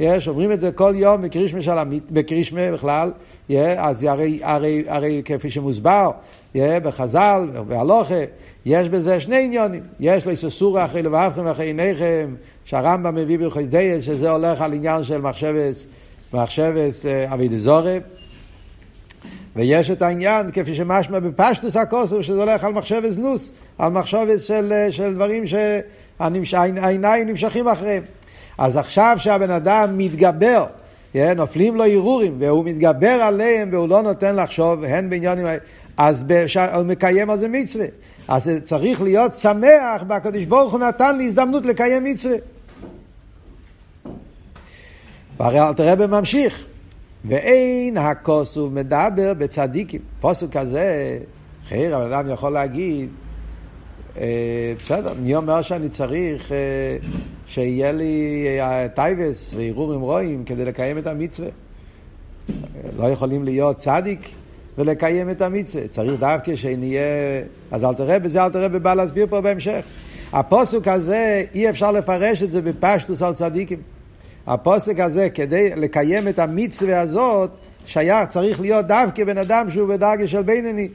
יש, 0.00 0.28
אומרים 0.28 0.52
את 0.52 0.60
זה 0.60 0.72
כל 0.72 0.92
יום 0.96 1.22
בקרישמה 1.22 1.62
של 1.62 1.78
עמית, 1.78 2.10
בקרישמה 2.10 2.72
בכלל, 2.72 3.12
אז 3.76 4.04
הרי, 4.04 4.40
הרי, 4.42 4.84
הרי 4.88 5.22
כפי 5.24 5.50
שמוסבר 5.50 6.10
בחז"ל 6.54 7.48
והלוכה, 7.68 8.14
יש 8.66 8.88
בזה 8.88 9.20
שני 9.20 9.44
עניונים. 9.44 9.82
יש 10.00 10.26
ליססורה 10.26 10.84
אחרי 10.84 11.02
לבבכם 11.02 11.42
ואחרי 11.44 11.66
עיניכם, 11.66 12.34
שהרמב"ם 12.64 13.14
מביא 13.14 13.38
בחסדייס, 13.38 14.04
שזה 14.04 14.30
הולך 14.30 14.60
על 14.60 14.72
עניין 14.72 15.02
של 15.02 15.20
מחשבס, 15.20 15.86
מחשבס 16.34 17.06
אה, 17.06 17.34
אבי 17.34 17.48
דזורי. 17.48 18.00
ויש 19.56 19.90
את 19.90 20.02
העניין, 20.02 20.50
כפי 20.50 20.74
שמשמע 20.74 21.20
בפשטוס 21.20 21.76
הכוסף, 21.76 22.20
שזה 22.20 22.40
הולך 22.40 22.64
על 22.64 22.72
מחשבס 22.72 23.18
נוס, 23.18 23.52
על 23.78 23.92
מחשבס 23.92 24.42
של, 24.42 24.72
אה, 24.72 24.92
של 24.92 25.14
דברים 25.14 25.44
שהעיניים 26.44 27.28
נמשכים 27.28 27.68
אחריהם. 27.68 28.02
אז 28.58 28.76
עכשיו 28.76 29.16
שהבן 29.18 29.50
אדם 29.50 29.98
מתגבר, 29.98 30.66
נופלים 31.36 31.76
לו 31.76 31.84
הרהורים, 31.84 32.36
והוא 32.38 32.64
מתגבר 32.64 33.18
עליהם 33.22 33.68
והוא 33.72 33.88
לא 33.88 34.02
נותן 34.02 34.36
לחשוב, 34.36 34.84
הן 34.84 35.10
בעניינים 35.10 35.46
אז 35.96 36.24
הוא 36.74 36.82
מקיים 36.82 37.30
על 37.30 37.38
זה 37.38 37.48
מצווה. 37.48 37.86
אז 38.28 38.50
צריך 38.64 39.02
להיות 39.02 39.34
שמח, 39.34 40.02
והקדוש 40.08 40.44
ברוך 40.44 40.72
הוא 40.72 40.80
נתן 40.80 41.18
לי 41.18 41.26
הזדמנות 41.26 41.66
לקיים 41.66 42.04
מצווה. 42.04 42.36
והרי 45.40 45.60
אלתר 45.60 45.92
רבי 45.92 46.06
ממשיך, 46.06 46.64
ואין 47.28 47.96
הכוסוף 47.96 48.72
מדבר 48.72 49.34
בצדיקים. 49.34 50.00
פוסק 50.20 50.56
כזה, 50.56 51.18
חייר, 51.68 51.96
הבן 51.96 52.12
אדם 52.12 52.30
יכול 52.30 52.52
להגיד, 52.52 53.08
אה, 54.18 54.74
בסדר, 54.84 55.12
מי 55.22 55.36
אומר 55.36 55.62
שאני 55.62 55.88
צריך 55.88 56.52
אה, 56.52 56.56
שיהיה 57.46 57.92
לי 57.92 58.46
אה, 58.60 58.88
תאוות 58.88 59.54
והרהורים 59.56 60.00
רעים 60.00 60.44
כדי 60.44 60.64
לקיים 60.64 60.98
את 60.98 61.06
המצווה? 61.06 61.48
לא 62.96 63.06
יכולים 63.06 63.44
להיות 63.44 63.76
צדיק 63.76 64.28
ולקיים 64.78 65.30
את 65.30 65.42
המצווה. 65.42 65.88
צריך 65.88 66.20
דווקא 66.20 66.56
שנהיה... 66.56 67.00
אז 67.70 67.84
אלטר 67.84 67.94
רבי 67.94 68.18
בזה, 68.18 68.44
אלטר 68.44 68.50
רבי 68.50 68.68
בא 68.68 68.94
להסביר 68.94 69.26
פה 69.30 69.40
בהמשך. 69.40 69.84
הפסוק 70.32 70.88
הזה, 70.88 71.44
אי 71.54 71.70
אפשר 71.70 71.92
לפרש 71.92 72.42
את 72.42 72.50
זה 72.50 72.62
בפשטות 72.62 73.22
על 73.22 73.34
צדיקים. 73.34 73.78
הפסוק 74.46 75.00
הזה, 75.00 75.28
כדי 75.30 75.70
לקיים 75.76 76.28
את 76.28 76.38
המצווה 76.38 77.00
הזאת, 77.00 77.58
שייך, 77.86 78.28
צריך 78.28 78.60
להיות 78.60 78.86
דווקא 78.86 79.24
בן 79.24 79.38
אדם 79.38 79.70
שהוא 79.70 79.88
בדרגה 79.88 80.28
של 80.28 80.42
בינוני. 80.42 80.88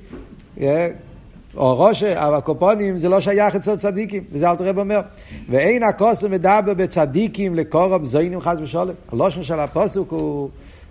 או 1.58 1.79
ראשה, 1.79 2.27
אבל 2.27 2.39
קופונים 2.39 2.98
זה 2.98 3.10
לא 3.10 3.22
שייך 3.22 3.55
אצל 3.55 3.75
צדיקים, 3.75 4.24
וזה 4.31 4.50
אל 4.50 4.55
תראה 4.55 4.72
אומר. 4.77 5.01
ואין 5.50 5.84
הכוסם 5.84 6.31
מדבר 6.31 6.74
בצדיקים 6.74 7.55
לקורב 7.55 8.03
זוינים 8.03 8.41
חס 8.41 8.58
ושולם. 8.62 8.93
הלושן 9.12 9.43
של 9.43 9.60
הפוסק 9.60 10.10
הוא, 10.10 10.50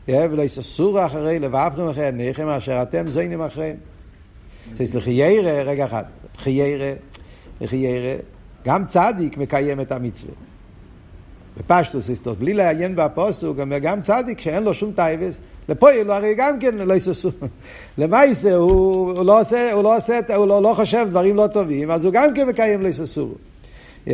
ולא 0.08 0.42
יססור 0.42 1.06
אחרי 1.06 1.38
לבבכם 1.38 1.88
אחרי 1.88 2.04
עיניכם 2.04 2.48
אשר 2.48 2.82
אתם 2.82 3.10
זוינים 3.10 3.42
אחריהם. 3.42 3.76
אז 4.80 4.94
לחיירה, 4.94 5.62
רגע 5.62 5.84
אחד, 5.84 6.04
חיירה, 6.38 6.92
לחיירה, 7.60 8.14
גם 8.64 8.86
צדיק 8.86 9.38
מקיים 9.38 9.80
את 9.80 9.92
המצווה. 9.92 10.49
בפשטות 11.58 12.10
שבפשטות, 12.10 12.36
בלי 12.36 12.54
לעיין 12.54 12.96
בפסוק, 12.96 13.56
גם 13.56 14.02
צדיק 14.02 14.40
שאין 14.40 14.62
לו 14.62 14.74
שום 14.74 14.92
תאוות, 14.92 15.40
לפועל 15.68 16.06
הוא 16.06 16.14
הרי 16.14 16.34
גם 16.36 16.58
כן 16.58 16.74
לא 16.74 16.94
יתורו. 16.94 17.30
למעשה 17.98 18.54
הוא, 18.54 19.12
הוא 19.12 19.24
לא 19.24 19.40
עושה, 19.40 19.72
הוא 19.72 19.82
לא 19.82 19.96
עושה, 19.96 20.18
הוא 20.36 20.46
לא, 20.46 20.62
לא 20.62 20.72
חושב 20.76 21.06
דברים 21.10 21.36
לא 21.36 21.46
טובים, 21.46 21.90
אז 21.90 22.04
הוא 22.04 22.12
גם 22.12 22.34
כן 22.34 22.48
מקיים 22.48 22.82
לא 22.82 22.88
יתורו. 22.88 23.28
Yeah. 24.06 24.10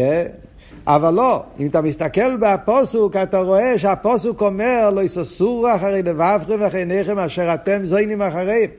אבל 0.86 1.14
לא, 1.14 1.42
אם 1.60 1.66
אתה 1.66 1.80
מסתכל 1.80 2.36
בפסוק, 2.36 3.16
אתה 3.16 3.38
רואה 3.38 3.78
שהפסוק 3.78 4.42
אומר, 4.42 4.90
לא 4.90 5.00
תתורו 5.00 5.74
אחרי 5.76 6.02
לבבכם 6.02 6.56
ואחרי 6.60 6.80
עיניכם 6.80 7.18
אשר 7.18 7.54
אתם 7.54 7.84
זונים 7.84 8.22
אחריהם. 8.22 8.70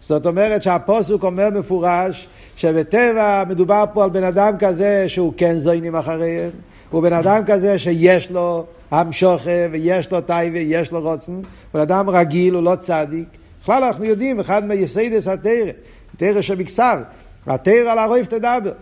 זאת 0.00 0.26
אומרת 0.26 0.62
שהפסוק 0.62 1.22
אומר 1.22 1.48
מפורש, 1.50 2.28
שבטבע 2.56 3.44
מדובר 3.48 3.84
פה 3.92 4.04
על 4.04 4.10
בן 4.10 4.24
אדם 4.24 4.58
כזה 4.58 5.04
שהוא 5.08 5.32
כן 5.36 5.54
זונה 5.54 5.96
אחריהם, 5.96 6.50
הוא 6.92 7.02
בן 7.02 7.12
אדם 7.12 7.44
כזה 7.46 7.78
שיש 7.78 8.30
לו 8.30 8.66
המשוכה 8.90 9.50
ויש 9.72 10.12
לו 10.12 10.20
טייבה, 10.20 10.58
יש 10.58 10.92
לו 10.92 11.00
רוצן, 11.00 11.40
בן 11.74 11.80
אדם 11.80 12.10
רגיל, 12.10 12.54
הוא 12.54 12.62
לא 12.62 12.76
צדיק. 12.76 13.28
בכלל 13.62 13.84
אנחנו 13.84 14.04
יודעים, 14.04 14.40
אחד 14.40 14.64
מיסיידס 14.64 15.26
התרא, 15.26 15.70
תרא 16.16 16.40
שבכסר, 16.40 17.02
התרא 17.46 17.92
על 17.92 17.98
הרויף 17.98 18.26
תדבר. 18.26 18.72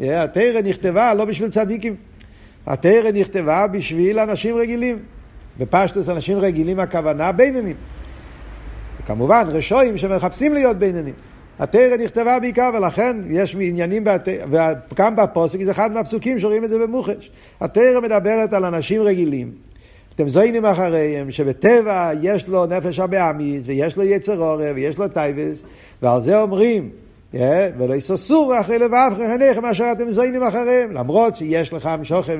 התרא 0.00 0.60
נכתבה 0.64 1.14
לא 1.14 1.24
בשביל 1.24 1.50
צדיקים, 1.50 1.96
התרא 2.66 3.10
נכתבה 3.14 3.66
בשביל 3.66 4.18
אנשים 4.18 4.56
רגילים. 4.56 4.98
בפשטוס 5.58 6.08
אנשים 6.08 6.38
רגילים 6.38 6.80
הכוונה 6.80 7.32
בינונים. 7.32 7.76
וכמובן 9.04 9.46
רשועים 9.48 9.98
שמחפשים 9.98 10.54
להיות 10.54 10.76
בינונים. 10.76 11.14
התרא 11.62 11.96
נכתבה 11.96 12.38
בעיקר, 12.38 12.70
ולכן 12.74 13.16
יש 13.30 13.56
עניינים, 13.60 14.04
וגם 14.92 15.16
בפסוק, 15.16 15.62
זה 15.62 15.70
אחד 15.70 15.92
מהפסוקים 15.92 16.38
שרואים 16.38 16.64
את 16.64 16.68
זה 16.68 16.78
במוחש. 16.78 17.30
התורה 17.60 18.00
מדברת 18.02 18.52
על 18.52 18.64
אנשים 18.64 19.02
רגילים. 19.02 19.52
אתם 20.14 20.28
זונים 20.28 20.64
אחריהם, 20.64 21.30
שבטבע 21.30 22.10
יש 22.22 22.48
לו 22.48 22.66
נפש 22.66 22.98
הבהמית, 22.98 23.62
ויש 23.66 23.96
לו 23.96 24.02
יצר 24.02 24.38
הרע, 24.38 24.72
ויש 24.74 24.98
לו 24.98 25.08
תאוות, 25.08 25.62
ועל 26.02 26.20
זה 26.20 26.40
אומרים, 26.40 26.90
ולא 27.78 27.94
תתורו 27.94 28.60
אחרי 28.60 28.78
לבבכם 28.78 29.10
ועיניכם 29.16 29.64
אשר 29.64 29.92
אתם 29.92 30.10
זונים 30.10 30.42
אחריהם, 30.42 30.92
למרות 30.92 31.36
שיש 31.36 31.72
לך 31.72 31.90
משיכה 32.00 32.32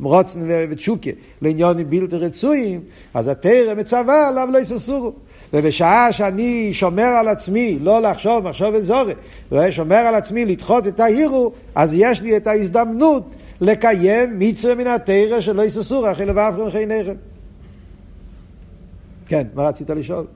ורצון 0.00 0.40
ותשוקה 0.70 1.10
לעניינים 1.42 1.90
בלתי 1.90 2.16
רצויים, 2.16 2.80
אז 3.14 3.28
התורה 3.28 3.74
מצווה 3.76 4.28
עליו 4.28 4.48
לא 4.52 4.58
תתורו. 4.58 5.12
ובשעה 5.52 6.12
שאני 6.12 6.74
שומר 6.74 7.02
על 7.02 7.28
עצמי, 7.28 7.78
לא 7.80 8.02
לחשוב 8.02 8.48
מחשבה 8.48 8.74
זרה, 8.74 9.14
ושומר 9.52 9.96
על 9.96 10.14
עצמי 10.14 10.44
לדחות 10.44 10.86
את 10.86 11.00
ההירו, 11.00 11.52
אז 11.74 11.94
יש 11.94 12.22
לי 12.22 12.36
את 12.36 12.46
ההזדמנות 12.46 13.36
לקיים 13.60 14.38
מצווה 14.38 14.74
מן 14.74 14.86
התרא 14.86 15.40
שלא 15.40 15.62
יססור 15.62 16.12
אחרי 16.12 16.26
לבבכם 16.26 16.66
אחרי 16.66 16.86
נכם. 16.86 17.14
כן, 19.26 19.46
מה 19.54 19.68
רצית 19.68 19.90
לשאול? 19.90 20.26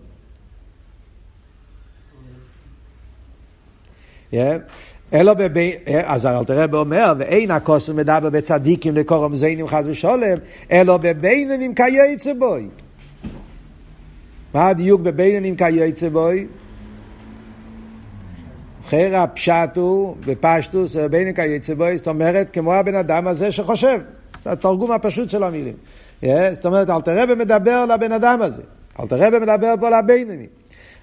אלו 5.14 5.36
בבי... 5.36 5.72
אז 6.04 6.26
אל 6.26 6.44
תראה 6.44 6.66
באומר, 6.66 7.12
ואין 7.18 7.50
הכוסם 7.50 7.96
מדבר 7.96 8.30
בצדיקים 8.30 8.96
לקורם 8.96 9.34
זיינים 9.34 9.66
חס 9.66 9.84
ושולם, 9.86 10.38
אלו 10.72 10.98
בביננים 10.98 11.74
כייצא 11.74 12.32
בוי. 12.38 12.68
מה 14.54 14.68
הדיוק 14.68 15.00
בביננים 15.00 15.56
כייצא 15.56 16.08
בוי? 16.08 16.46
חיר 18.88 19.16
הפשט 19.16 19.76
הוא, 19.76 20.16
בפשטוס, 20.26 20.96
ביננים 20.96 21.34
כייצא 21.34 21.74
בוי, 21.74 21.98
זאת 21.98 22.08
אומרת, 22.08 22.50
כמו 22.50 22.74
הבן 22.74 22.94
אדם 22.94 23.26
הזה 23.26 23.52
שחושב. 23.52 24.00
התרגום 24.46 24.92
הפשוט 24.92 25.30
של 25.30 25.42
המילים. 25.42 25.74
זאת 26.52 26.66
אומרת, 26.66 26.90
אל 26.90 27.00
תראה 27.00 27.26
מדבר 27.26 27.86
לבן 27.86 28.12
אדם 28.12 28.42
הזה. 28.42 28.62
אל 29.00 29.06
תראה 29.06 29.30
מדבר 29.30 29.74
פה 29.80 29.98
לבינני. 29.98 30.46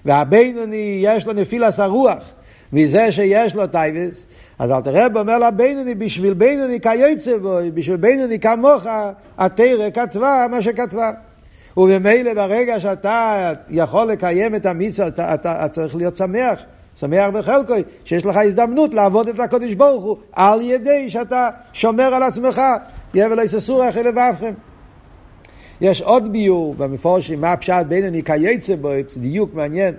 והבינני 0.04 1.00
יש 1.02 1.26
לו 1.26 1.32
נפילס 1.32 1.80
הרוח. 1.80 2.32
מזה 2.72 3.12
שיש 3.12 3.54
לו 3.54 3.66
טייבס, 3.66 4.26
אז 4.58 4.70
אל 4.70 4.80
תראה 4.80 5.06
אומר 5.16 5.38
לבינני, 5.38 5.94
בשביל 5.94 6.34
בינני 6.34 6.80
כיוצא 6.80 7.38
בו, 7.38 7.58
בשביל 7.74 7.96
בינני 7.96 8.38
כמוך, 8.38 8.86
התרא 9.38 9.90
כתבה 9.94 10.46
מה 10.50 10.62
שכתבה. 10.62 11.10
וממילא 11.76 12.34
ברגע 12.34 12.80
שאתה 12.80 13.52
יכול 13.68 14.06
לקיים 14.06 14.54
את 14.54 14.66
המצווה, 14.66 15.08
אתה, 15.08 15.34
אתה, 15.34 15.64
אתה 15.64 15.68
צריך 15.68 15.96
להיות 15.96 16.16
שמח. 16.16 16.60
שמח 16.96 17.28
בחלקו, 17.32 17.74
שיש 18.04 18.26
לך 18.26 18.36
הזדמנות 18.36 18.94
לעבוד 18.94 19.28
את 19.28 19.40
הקודש 19.40 19.72
ברוך 19.72 20.04
הוא 20.04 20.16
על 20.32 20.60
ידי 20.60 21.10
שאתה 21.10 21.48
שומר 21.72 22.04
על 22.04 22.22
עצמך, 22.22 22.60
יבל 23.14 23.44
יססור 23.44 23.88
אחרי 23.88 24.02
לבבכם. 24.02 24.54
יש 25.80 26.02
עוד 26.02 26.32
ביור 26.32 26.74
במפורשים, 26.74 27.40
מה 27.40 27.52
הפשט 27.52 27.86
בין 27.88 28.04
אני 28.04 28.22
כייצא 28.22 28.76
בו, 28.76 28.90
זה 29.08 29.20
דיוק 29.20 29.54
מעניין, 29.54 29.94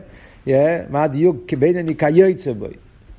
yeah, 0.48 0.52
מה 0.90 1.04
הדיוק 1.04 1.54
בין 1.54 1.94
כייצא 1.94 2.54
בו. 2.54 2.66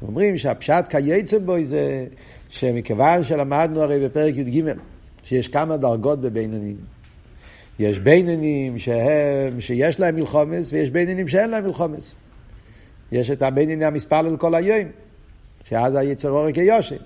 אומרים 0.03 0.39
שהפשט 0.39 0.85
כייצא 0.91 1.39
בו 1.39 1.57
זה 1.65 2.07
שמכיוון 2.49 3.25
שלמדנו 3.25 3.83
הרי 3.83 4.05
בפרק 4.05 4.35
י"ג, 4.37 4.73
שיש 5.23 5.49
כמה 5.49 5.77
דרגות 5.77 6.21
בבינונים. 6.21 6.94
יש 7.79 7.99
בינונים 7.99 8.79
שהם, 8.79 9.61
שיש 9.61 10.01
להם 10.01 10.15
מלחומס 10.15 10.73
ויש 10.73 10.91
בינונים 10.91 11.29
שאין 11.29 11.51
להם 11.51 11.65
מלחומס. 11.65 12.15
יש 13.13 13.31
את 13.31 13.43
הבינוני 13.43 13.85
המספלל 13.85 14.37
כל 14.37 14.55
היום, 14.55 14.89
שאז 15.65 15.97
היצר 15.97 16.31
אורי 16.31 16.53
כיושן. 16.53 16.97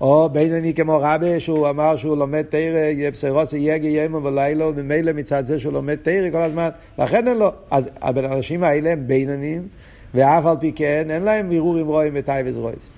או 0.00 0.28
בינוני 0.32 0.74
כמו 0.74 0.98
רבי, 1.02 1.40
שהוא 1.40 1.68
אמר 1.68 1.96
שהוא 1.96 2.16
לומד 2.16 2.42
תרא, 2.42 3.10
בשרוסי 3.12 3.56
יגי 3.56 3.88
ימו 3.88 4.24
ולילה, 4.24 4.66
וממילא 4.66 5.12
מצד 5.12 5.46
זה 5.46 5.58
שהוא 5.58 5.72
לומד 5.72 5.94
תרא 5.94 6.30
כל 6.30 6.42
הזמן, 6.42 6.68
לכן 6.98 7.28
אין 7.28 7.36
לו. 7.38 7.52
אז 7.70 7.90
האנשים 8.00 8.64
האלה 8.64 8.90
הם 8.90 9.06
בינונים, 9.06 9.68
ואף 10.14 10.46
על 10.46 10.56
פי 10.60 10.72
כן 10.72 11.10
אין 11.10 11.22
להם 11.22 11.52
ערעורים 11.52 11.86
רואים 11.86 12.12
וטייבס 12.16 12.56
רויס. 12.56 12.90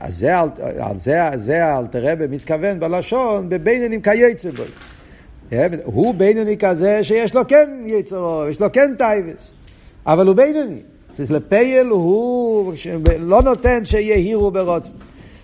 אז 0.00 0.18
זה, 0.18 0.38
על 0.78 0.98
זה, 0.98 1.20
זה 1.34 1.64
האלתרבה 1.64 2.26
מתכוון 2.26 2.80
בלשון 2.80 3.48
בבינונים 3.48 4.02
כיוצא 4.02 4.50
בו. 4.50 4.62
הוא 5.84 6.14
בינוני 6.14 6.56
כזה 6.58 7.04
שיש 7.04 7.34
לו 7.34 7.48
כן 7.48 7.70
יצרו, 7.84 8.44
יש 8.50 8.60
לו 8.60 8.72
כן 8.72 8.94
טייבס, 8.98 9.50
אבל 10.06 10.26
הוא 10.26 10.36
בינוני. 10.36 10.80
לפייל 11.30 11.86
הוא 11.86 12.72
לא 13.18 13.42
נותן 13.42 13.84
שיהירו 13.84 14.50
ברוצן. 14.50 14.96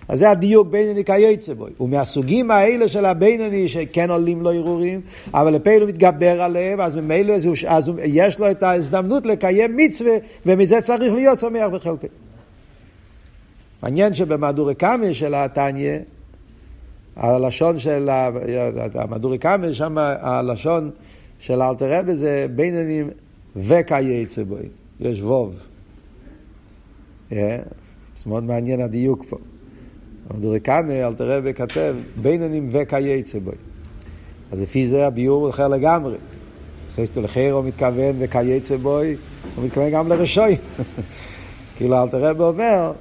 אז 0.08 0.18
זה 0.18 0.30
הדיוק 0.30 0.68
בינוני 0.68 1.04
כיוצא 1.04 1.54
בו. 1.54 1.66
ומהסוגים 1.80 2.50
האלה 2.50 2.88
של 2.88 3.04
הבינוני 3.04 3.68
שכן 3.68 4.10
עולים 4.10 4.42
לו 4.42 4.52
הרהורים, 4.52 5.00
אבל 5.34 5.54
לפייל 5.54 5.82
הוא 5.82 5.88
מתגבר 5.88 6.42
עליהם, 6.42 6.80
אז 6.80 6.94
ממילא 6.94 7.34
אז 7.66 7.90
יש 8.04 8.38
לו 8.38 8.50
את 8.50 8.62
ההזדמנות 8.62 9.26
לקיים 9.26 9.76
מצווה, 9.76 10.12
ומזה 10.46 10.80
צריך 10.80 11.14
להיות 11.14 11.38
שמח 11.38 11.68
בחלקי. 11.68 12.06
מעניין 13.82 14.14
שבמהדורי 14.14 14.74
קמא 14.74 15.12
של 15.12 15.34
התניא, 15.34 15.98
הלשון 17.16 17.78
של 17.78 18.08
המהדורי 18.94 19.38
קמא, 19.38 19.72
שם 19.72 19.98
הלשון 19.98 20.90
של 21.38 21.62
אלתר 21.62 21.98
רבי 21.98 22.16
זה 22.16 22.46
בינונים 22.54 23.10
וכייצא 23.56 24.42
בוי. 24.42 24.68
יש 25.00 25.22
ווב. 25.22 25.54
זה 27.30 27.58
מאוד 28.26 28.44
מעניין 28.44 28.80
הדיוק 28.80 29.24
פה. 29.28 29.36
המהדורי 30.30 30.60
קמא, 30.60 30.92
אלתר 30.92 31.30
רבי 31.30 31.54
כתב 31.54 31.96
בינונים 32.22 32.68
וכייצא 32.72 33.38
בוי. 33.38 33.54
אז 34.52 34.60
לפי 34.60 34.88
זה 34.88 35.06
הביאור 35.06 35.42
הוא 35.42 35.50
אחר 35.50 35.68
לגמרי. 35.68 36.16
סייסטו 36.90 37.22
לחירו 37.22 37.62
מתכוון 37.62 38.16
וכייצא 38.18 38.76
בוי, 38.76 39.16
הוא 39.56 39.64
מתכוון 39.64 39.90
גם 39.90 40.08
לרשוי. 40.08 40.56
כאילו 41.76 42.02
אלתר 42.02 42.24
רבי 42.24 42.42
אומר, 42.42 42.92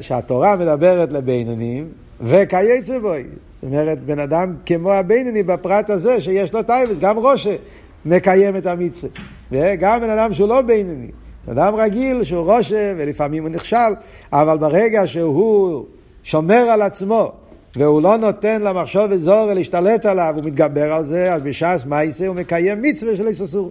שהתורה 0.00 0.56
מדברת 0.56 1.12
לבינונים, 1.12 1.88
וכייצא 2.20 2.98
בוי. 2.98 3.24
זאת 3.50 3.64
אומרת, 3.64 4.04
בן 4.04 4.18
אדם 4.18 4.54
כמו 4.66 4.92
הבינוני 4.92 5.42
בפרט 5.42 5.90
הזה, 5.90 6.20
שיש 6.20 6.54
לו 6.54 6.62
טייבס, 6.62 6.98
גם 7.00 7.18
ראשה 7.18 7.56
מקיים 8.04 8.56
את 8.56 8.66
המצווה. 8.66 9.10
וגם 9.52 10.00
בן 10.00 10.10
אדם 10.10 10.34
שהוא 10.34 10.48
לא 10.48 10.62
בינוני, 10.62 11.10
אדם 11.50 11.74
רגיל 11.74 12.24
שהוא 12.24 12.52
ראשה, 12.52 12.94
ולפעמים 12.98 13.42
הוא 13.42 13.50
נכשל, 13.50 13.94
אבל 14.32 14.58
ברגע 14.58 15.06
שהוא 15.06 15.84
שומר 16.22 16.54
על 16.70 16.82
עצמו, 16.82 17.32
והוא 17.76 18.02
לא 18.02 18.16
נותן 18.16 18.62
למחשוב 18.62 19.12
אזור 19.12 19.52
להשתלט 19.52 20.06
עליו, 20.06 20.34
הוא 20.36 20.44
מתגבר 20.44 20.92
על 20.92 21.04
זה, 21.04 21.32
אז 21.32 21.42
בש"ס 21.42 21.84
מייסה 21.86 22.26
הוא 22.26 22.36
מקיים 22.36 22.82
מצווה 22.82 23.16
של 23.16 23.26
איססור. 23.26 23.70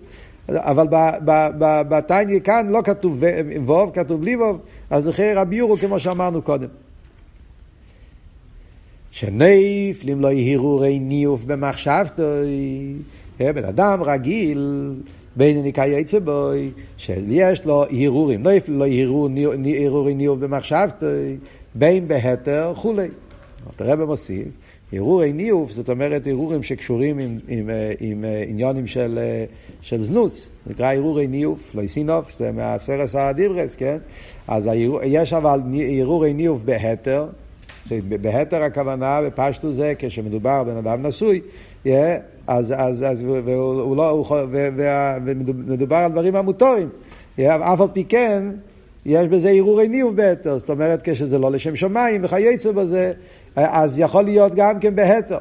אבל 0.50 0.88
בתניא 1.60 2.40
כאן 2.40 2.68
לא 2.70 2.82
כתוב 2.84 3.24
ווב, 3.66 3.92
כתוב 3.94 4.22
בלי 4.22 4.36
ווב, 4.36 4.60
אז 4.90 5.08
לכי 5.08 5.34
רבי 5.34 5.56
יורו 5.56 5.78
כמו 5.78 6.00
שאמרנו 6.00 6.42
קודם. 6.42 6.83
שנייפלים 9.14 10.22
לא 10.22 10.28
יהירורי 10.28 11.00
ניוף 11.00 11.44
במחשבתו, 11.44 12.24
בן 13.40 13.66
אדם 13.66 14.02
רגיל, 14.02 14.94
בין 15.36 15.64
נקרא 15.64 15.86
יצא 15.86 16.20
בוי, 16.20 16.72
שיש 16.98 17.66
לו 17.66 17.84
הרהורים, 17.84 18.44
לא 18.68 18.86
הרהורי 19.80 20.14
ניוף 20.14 20.40
במחשבתו, 20.40 21.06
בין 21.76 22.08
בהתר 22.08 22.72
וכולי. 22.74 23.08
הרב 23.80 24.04
מוסיף, 24.04 24.48
הרהורי 24.94 25.34
ניוף, 25.34 25.72
זאת 25.72 25.90
אומרת 25.90 26.28
הרהורים 26.28 26.64
שקשורים 26.64 27.20
עם, 27.20 27.38
עם, 27.48 27.70
עם, 27.70 27.70
עם 28.00 28.26
עניונים 28.48 28.88
של, 28.88 29.20
של 29.82 30.02
זנוס, 30.02 30.50
נקרא 30.68 30.94
הרהורי 30.94 31.28
ניוף, 31.28 31.76
לא 31.76 31.82
יסינוף, 31.82 32.34
זה 32.36 32.52
מהסרס 32.52 33.16
הדיברס, 33.16 33.76
כן? 33.76 33.98
אז 34.48 34.70
יש 35.04 35.34
אבל 35.34 35.62
הרהורי 36.00 36.34
ניוף 36.34 36.62
בהתר, 36.62 37.26
בהתר 38.22 38.64
הכוונה, 38.64 39.22
בפשטו 39.22 39.72
זה, 39.72 39.94
כשמדובר 40.00 40.64
בן 40.64 40.78
אדם 40.78 41.06
נשוי, 41.06 41.42
אז, 41.86 42.74
אז, 42.78 43.04
אז 43.04 43.24
והוא 43.24 43.98
לא, 43.98 44.26
ומדובר 45.26 45.96
על 45.96 46.12
דברים 46.12 46.36
המוטורים, 46.36 46.90
אף 47.40 47.82
על 47.82 47.88
פי 47.94 48.04
כן, 48.04 48.44
יש 49.06 49.28
בזה 49.28 49.50
הרהורי 49.50 49.88
ניוב 49.88 50.16
בהתר, 50.16 50.58
זאת 50.58 50.70
אומרת 50.70 51.02
כשזה 51.04 51.40
לא 51.40 51.52
לשם 51.52 51.76
שמיים 51.76 52.22
וכיוצא 52.24 52.72
בזה, 52.72 53.12
אז 53.56 54.00
יכול 54.00 54.24
להיות 54.24 54.56
גם 54.56 54.80
כן 54.80 54.96
בהתר. 54.96 55.38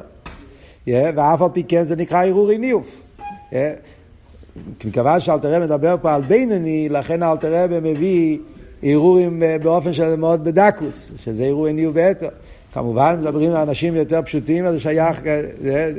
ואף 0.87 1.41
על 1.41 1.49
פי 1.53 1.63
כן 1.63 1.83
זה 1.83 1.95
נקרא 1.95 2.25
הרהורי 2.25 2.57
ניוב. 2.57 2.89
מכיוון 4.85 5.19
שאלתרעב 5.19 5.63
מדבר 5.63 5.95
פה 6.01 6.13
על 6.13 6.21
בינוני, 6.21 6.89
לכן 6.89 7.23
אלתרעב 7.23 7.79
מביא 7.79 8.37
הרהורים 8.83 9.43
באופן 9.63 9.93
של 9.93 10.15
מאוד 10.15 10.43
בדקוס, 10.43 11.11
שזה 11.15 11.45
הרהורי 11.45 11.73
ניוב 11.73 11.95
בהתר. 11.95 12.29
כמובן, 12.73 13.17
מדברים 13.21 13.51
על 13.51 13.57
אנשים 13.57 13.95
יותר 13.95 14.21
פשוטים, 14.21 14.65
אז 14.65 14.79
שייך, 14.79 15.21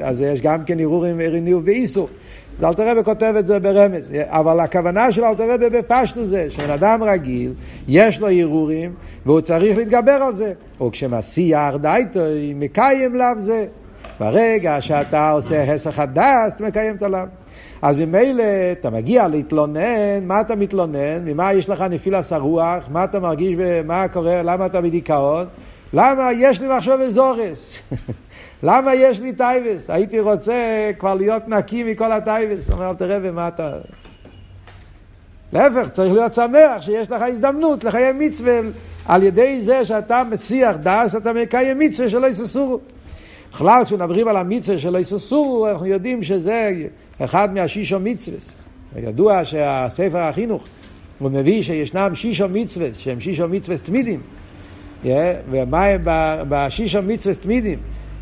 אז 0.02 0.20
יש 0.20 0.40
גם 0.40 0.64
כן 0.64 0.80
הרהורים 0.80 1.20
ניוב 1.20 1.64
באיסור. 1.64 2.08
אז 2.58 2.64
אלתר 2.64 2.90
רבי 2.90 3.04
כותב 3.04 3.34
את 3.38 3.46
זה 3.46 3.58
ברמז, 3.58 4.12
אבל 4.24 4.60
הכוונה 4.60 5.12
של 5.12 5.24
אלתר 5.24 5.54
רבי 5.54 5.70
בפשטו 5.70 6.24
זה 6.24 6.50
שבן 6.50 6.70
אדם 6.70 7.02
רגיל, 7.02 7.52
יש 7.88 8.20
לו 8.20 8.28
הרהורים 8.28 8.94
והוא 9.26 9.40
צריך 9.40 9.78
להתגבר 9.78 10.12
על 10.12 10.34
זה. 10.34 10.52
או 10.80 10.90
כשמסיח 10.90 11.74
דייטו, 11.80 12.20
מקיים 12.54 13.14
לאו 13.14 13.38
זה. 13.38 13.66
ברגע 14.20 14.76
שאתה 14.80 15.30
עושה 15.30 15.72
הסח 15.72 15.98
הדס, 15.98 16.54
אתה 16.56 16.64
מקיים 16.64 16.96
את 16.96 17.02
הלאו. 17.02 17.20
אז 17.84 17.96
ממילא 17.96 18.44
אתה 18.72 18.90
מגיע 18.90 19.28
להתלונן, 19.28 20.24
מה 20.26 20.40
אתה 20.40 20.56
מתלונן? 20.56 21.24
ממה 21.24 21.52
יש 21.52 21.68
לך 21.68 21.80
נפילת 21.80 22.32
הרוח? 22.32 22.88
מה 22.90 23.04
אתה 23.04 23.20
מרגיש, 23.20 23.56
מה 23.84 24.08
קורה, 24.08 24.42
למה 24.42 24.66
אתה 24.66 24.80
בדיכאון? 24.80 25.46
למה 25.92 26.28
יש 26.38 26.60
לי 26.60 26.76
מחשוב 26.76 27.00
אזורס? 27.00 27.78
למה 28.62 28.94
יש 28.94 29.20
לי 29.20 29.32
טייבס? 29.32 29.90
הייתי 29.90 30.20
רוצה 30.20 30.90
כבר 30.98 31.14
להיות 31.14 31.48
נקי 31.48 31.84
מכל 31.84 32.12
הטייבס. 32.12 32.70
אומר, 32.70 32.90
אל 32.90 32.94
תראה 32.94 33.18
ומה 33.22 33.48
אתה... 33.48 33.70
להפך, 35.52 35.88
צריך 35.88 36.12
להיות 36.12 36.34
שמח 36.34 36.80
שיש 36.80 37.10
לך 37.10 37.22
הזדמנות 37.22 37.84
לקיים 37.84 38.18
מצווה 38.18 38.60
על 39.06 39.22
ידי 39.22 39.62
זה 39.62 39.84
שאתה 39.84 40.22
מסיח 40.30 40.76
דס, 40.76 41.14
אתה 41.16 41.32
מקיים 41.32 41.78
מצווה 41.78 42.08
שלא 42.08 42.26
יססורו. 42.26 42.78
בכלל, 43.52 43.84
כשמדברים 43.84 44.28
על 44.28 44.36
המצווה 44.36 44.78
שלא 44.78 44.98
יססורו, 44.98 45.68
אנחנו 45.68 45.86
יודעים 45.86 46.22
שזה 46.22 46.72
אחד 47.20 47.54
מהשישו 47.54 48.00
מצווה. 48.00 48.38
ידוע 48.96 49.44
שהספר 49.44 50.18
החינוך, 50.18 50.64
הוא 51.18 51.30
מביא 51.30 51.62
שישנם 51.62 52.14
שישו 52.14 52.48
מצווה, 52.48 52.88
שהם 52.94 53.20
שישו 53.20 53.48
מצווה 53.48 53.78
תמידים. 53.78 54.20
ומה 55.50 55.84
הם 55.84 56.00
בשישו 56.48 57.02
מצווה 57.02 57.34
תמידים? 57.34 57.78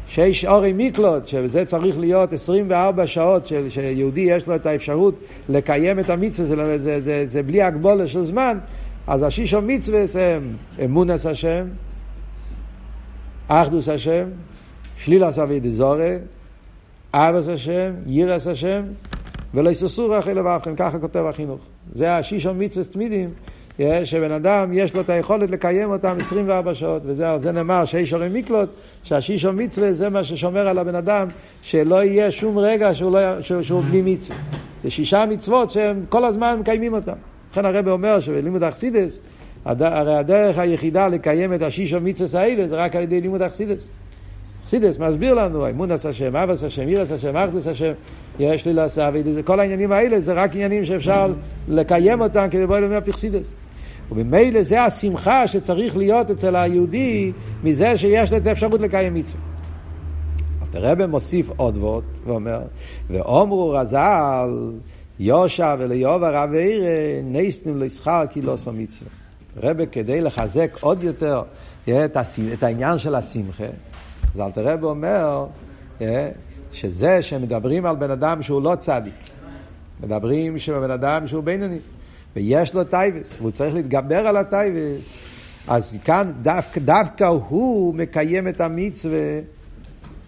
שיש 0.08 0.44
אורי 0.44 0.72
מיקלוד, 0.72 1.26
שזה 1.26 1.64
צריך 1.64 1.98
להיות 1.98 2.32
24 2.32 3.06
שעות 3.06 3.46
של, 3.46 3.68
שיהודי 3.68 4.20
יש 4.20 4.46
לו 4.46 4.54
את 4.54 4.66
האפשרות 4.66 5.14
לקיים 5.48 5.98
את 5.98 6.10
המצווה, 6.10 6.46
זה, 6.46 6.56
זה, 6.56 6.78
זה, 6.78 7.00
זה, 7.00 7.26
זה 7.26 7.42
בלי 7.42 7.62
הגבולה 7.62 8.08
של 8.08 8.24
זמן, 8.24 8.58
אז 9.06 9.22
השישו 9.22 9.62
מצווה 9.62 10.04
הם 10.20 10.56
אמונס 10.84 11.26
השם, 11.26 11.66
אחדוס 13.48 13.88
השם, 13.88 14.24
שלילס 14.96 15.38
אבי 15.38 15.60
דזורי, 15.60 16.16
אבס 17.14 17.48
השם, 17.48 17.92
יירס 18.06 18.46
השם, 18.46 18.82
ולא 19.54 19.70
יססור 19.70 20.18
אחרי 20.18 20.34
לבבכם, 20.34 20.76
ככה 20.76 20.98
כותב 20.98 21.24
החינוך. 21.28 21.60
זה 21.94 22.16
השישו 22.16 22.54
מצווה 22.54 22.84
תמידים 22.84 23.30
שבן 24.04 24.32
אדם 24.32 24.70
יש 24.72 24.94
לו 24.94 25.00
את 25.00 25.10
היכולת 25.10 25.50
לקיים 25.50 25.90
אותם 25.90 26.16
24 26.20 26.74
שעות, 26.74 27.02
וזה 27.04 27.52
נאמר 27.52 27.84
שישור 27.84 28.20
מקלוט, 28.30 28.68
שהשישור 29.02 29.52
מצווה 29.52 29.92
זה 29.92 30.08
מה 30.08 30.24
ששומר 30.24 30.68
על 30.68 30.78
הבן 30.78 30.94
אדם, 30.94 31.28
שלא 31.62 32.04
יהיה 32.04 32.30
שום 32.30 32.58
רגע 32.58 32.94
שהוא, 32.94 33.12
לא, 33.12 33.40
שהוא, 33.40 33.62
שהוא 33.62 33.82
בלי 33.82 34.02
מצווה. 34.02 34.38
זה 34.82 34.90
שישה 34.90 35.26
מצוות 35.26 35.70
שהם 35.70 36.04
כל 36.08 36.24
הזמן 36.24 36.58
מקיימים 36.60 36.94
אותם. 36.94 37.16
לכן 37.52 37.64
הרב 37.64 37.88
אומר 37.88 38.20
שבלימוד 38.20 38.62
אכסידס, 38.62 39.20
הרי 39.64 40.16
הדרך 40.16 40.58
היחידה 40.58 41.08
לקיים 41.08 41.54
את 41.54 41.62
השישו 41.62 42.00
מצווה 42.00 42.40
האלה 42.40 42.68
זה 42.68 42.76
רק 42.76 42.96
על 42.96 43.02
ידי 43.02 43.20
לימוד 43.20 43.42
אכסידס. 43.42 43.88
אכסידס 44.74 44.98
מסביר 44.98 45.34
לנו, 45.34 45.66
עשה 45.90 46.08
השם, 46.08 46.36
אבס 46.36 46.64
השם, 46.64 46.82
עשה 47.00 47.14
השם, 47.14 47.36
אחדוס 47.36 47.66
השם, 47.66 47.92
יש 48.38 48.66
לי 48.66 48.72
לעשה, 48.72 49.10
כל 49.44 49.60
העניינים 49.60 49.92
האלה 49.92 50.20
זה 50.20 50.32
רק 50.32 50.54
עניינים 50.54 50.84
שאפשר 50.84 51.32
לקיים 51.68 52.20
אותם 52.20 52.46
כדי 52.50 52.62
לבוא 52.62 52.76
אלינו 52.76 52.94
הפכסידס. 52.94 53.52
וממילא 54.12 54.62
זה 54.62 54.82
השמחה 54.82 55.48
שצריך 55.48 55.96
להיות 55.96 56.30
אצל 56.30 56.56
היהודי 56.56 57.32
מזה 57.64 57.96
שיש 57.96 58.32
לו 58.32 58.38
את 58.38 58.46
האפשרות 58.46 58.80
לקיים 58.80 59.14
מצווה. 59.14 59.40
הרב 60.74 61.06
מוסיף 61.06 61.50
עוד 61.56 61.76
וורט 61.76 62.04
ואומר, 62.26 62.60
ואומרו 63.10 63.70
רז"ל, 63.70 64.72
יושע 65.20 65.74
וליוב 65.78 66.22
הרב 66.22 66.52
עירא, 66.52 67.22
נסנים 67.24 67.78
לשכר 67.78 68.24
כי 68.30 68.42
לא 68.42 68.52
עשו 68.52 68.72
מצווה. 68.72 69.10
רב 69.62 69.84
כדי 69.84 70.20
לחזק 70.20 70.76
עוד 70.80 71.02
יותר 71.02 71.42
את 71.88 72.62
העניין 72.62 72.98
של 72.98 73.14
השמחה, 73.14 73.64
אז 74.34 74.40
אלטר 74.40 74.68
רבי 74.68 74.84
אומר 74.84 75.46
שזה 76.72 77.22
שמדברים 77.22 77.86
על 77.86 77.96
בן 77.96 78.10
אדם 78.10 78.42
שהוא 78.42 78.62
לא 78.62 78.74
צדיק, 78.74 79.14
מדברים 80.00 80.58
שבן 80.58 80.90
אדם 80.90 81.26
שהוא 81.26 81.44
בינוני. 81.44 81.78
ויש 82.36 82.74
לו 82.74 82.84
תאוות, 82.84 83.38
והוא 83.40 83.50
צריך 83.50 83.74
להתגבר 83.74 84.26
על 84.26 84.36
התאוות, 84.36 85.14
אז 85.68 85.98
כאן 86.04 86.32
דווקא, 86.42 86.80
דווקא 86.80 87.24
הוא 87.24 87.94
מקיים 87.94 88.48
את 88.48 88.60
המצווה, 88.60 89.40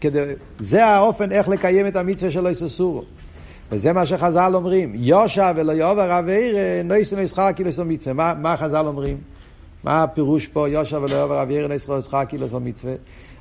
כדי, 0.01 0.23
זה 0.59 0.87
האופן 0.87 1.33
איך 1.33 1.49
לקיים 1.49 1.87
את 1.87 1.97
המצווה 1.97 2.31
של 2.31 2.43
לא 2.43 2.51
תתורו. 2.51 3.03
וזה 3.73 3.93
מה 3.93 4.07
שחז"ל 4.07 4.51
אומרים, 4.55 4.93
ישב 4.95 5.53
ולא 5.57 5.73
עבר 5.73 6.19
עבירה, 6.19 6.57
נויסו 6.85 7.17
נסחר 7.17 7.53
כאילו 7.53 7.71
זו 7.71 7.85
מצווה. 7.85 8.15
מה, 8.15 8.35
מה 8.35 8.57
חז"ל 8.57 8.87
אומרים? 8.87 9.17
מה 9.85 10.03
הפירוש 10.03 10.47
פה, 10.47 10.69
יושע 10.69 10.99
ולא 10.99 11.15
יאבר 11.15 11.43
אביר, 11.43 11.67
נויסו 11.67 11.97
נסחר 11.97 12.25
כאילו 12.25 12.49
זו 12.49 12.61
מצווה? 12.61 12.95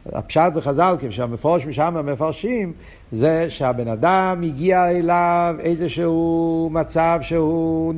הפשט 0.06 0.54
בחז"ל, 0.56 0.96
כשהמפורש 1.00 1.66
משם 1.66 1.98
המפרשים, 1.98 2.74
זה 3.12 3.50
שהבן 3.50 3.88
אדם 3.88 4.42
הגיע 4.44 4.90
אליו 4.90 5.56
איזשהו 5.60 6.70
מצב 6.72 7.20
שהוא 7.22 7.94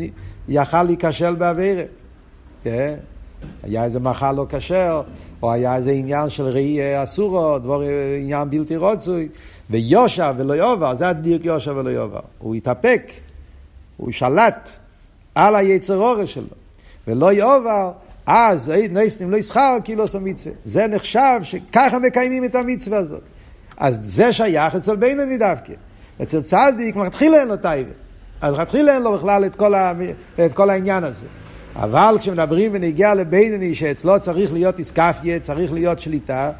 יכל 0.48 0.84
להיכשל 0.84 1.36
באווירה. 1.36 1.84
כן? 2.64 2.96
היה 3.64 3.84
איזה 3.84 4.00
מאכל 4.00 4.32
לא 4.32 4.46
כשר, 4.50 5.02
או 5.42 5.52
היה 5.52 5.76
איזה 5.76 5.92
עניין 5.92 6.30
של 6.30 6.44
ראי 6.44 7.04
אסורו, 7.04 7.60
דבר, 7.60 7.82
עניין 8.20 8.50
בלתי 8.50 8.76
רוצוי, 8.76 9.30
ויושע 9.70 10.32
ולא 10.38 10.54
יובר, 10.54 10.96
זה 10.96 11.08
הדיוק 11.08 11.46
יושע 11.46 11.72
ולא 11.72 11.90
יובר. 11.90 12.20
הוא 12.40 12.56
התאפק, 12.56 13.12
הוא 13.98 14.12
שלט 14.12 14.70
על 15.36 15.56
היצר 15.56 15.98
אורש 15.98 16.34
שלו, 16.34 16.56
ולא 17.08 17.34
יובר, 17.34 17.92
אז 18.26 18.72
נסנים 18.92 19.32
לא 19.32 19.38
ישכר 19.38 19.78
כאילו 19.84 20.04
עושה 20.04 20.20
מצווה. 20.20 20.56
זה 20.66 20.88
נחשב 20.88 21.40
שככה 21.42 22.00
מקיימים 22.00 22.46
את 22.46 22.56
המצווה 22.56 22.98
הזאת. 22.98 23.22
אז 23.78 24.00
זה 24.04 24.34
שייך 24.34 24.76
אצל 24.76 24.96
בינוני 24.96 25.38
דווקא. 25.38 25.74
אצל 26.22 26.42
צדיק, 26.42 26.96
מתחיל 26.96 27.36
אין 27.36 27.48
לו 27.48 27.58
טייבה. 27.58 27.92
אז 28.42 28.60
מתחיל 28.60 28.90
אין 28.90 29.02
לו 29.02 29.14
בכלל 29.14 29.46
את 29.46 29.56
כל, 29.56 29.76
ה, 29.76 29.92
את 30.46 30.54
כל 30.54 30.70
העניין 30.70 31.04
הזה. 31.04 31.26
אבל 31.76 32.18
כשמדברים 32.20 32.72
ונגיע 32.74 33.14
לבינני 33.14 33.76
שאצלו 33.76 34.20
צריך 34.20 34.54
להיות 34.54 34.80
איסקפיה, 34.80 35.40
צריך 35.40 35.74
להיות 35.74 36.00
שליטה, 36.00 36.52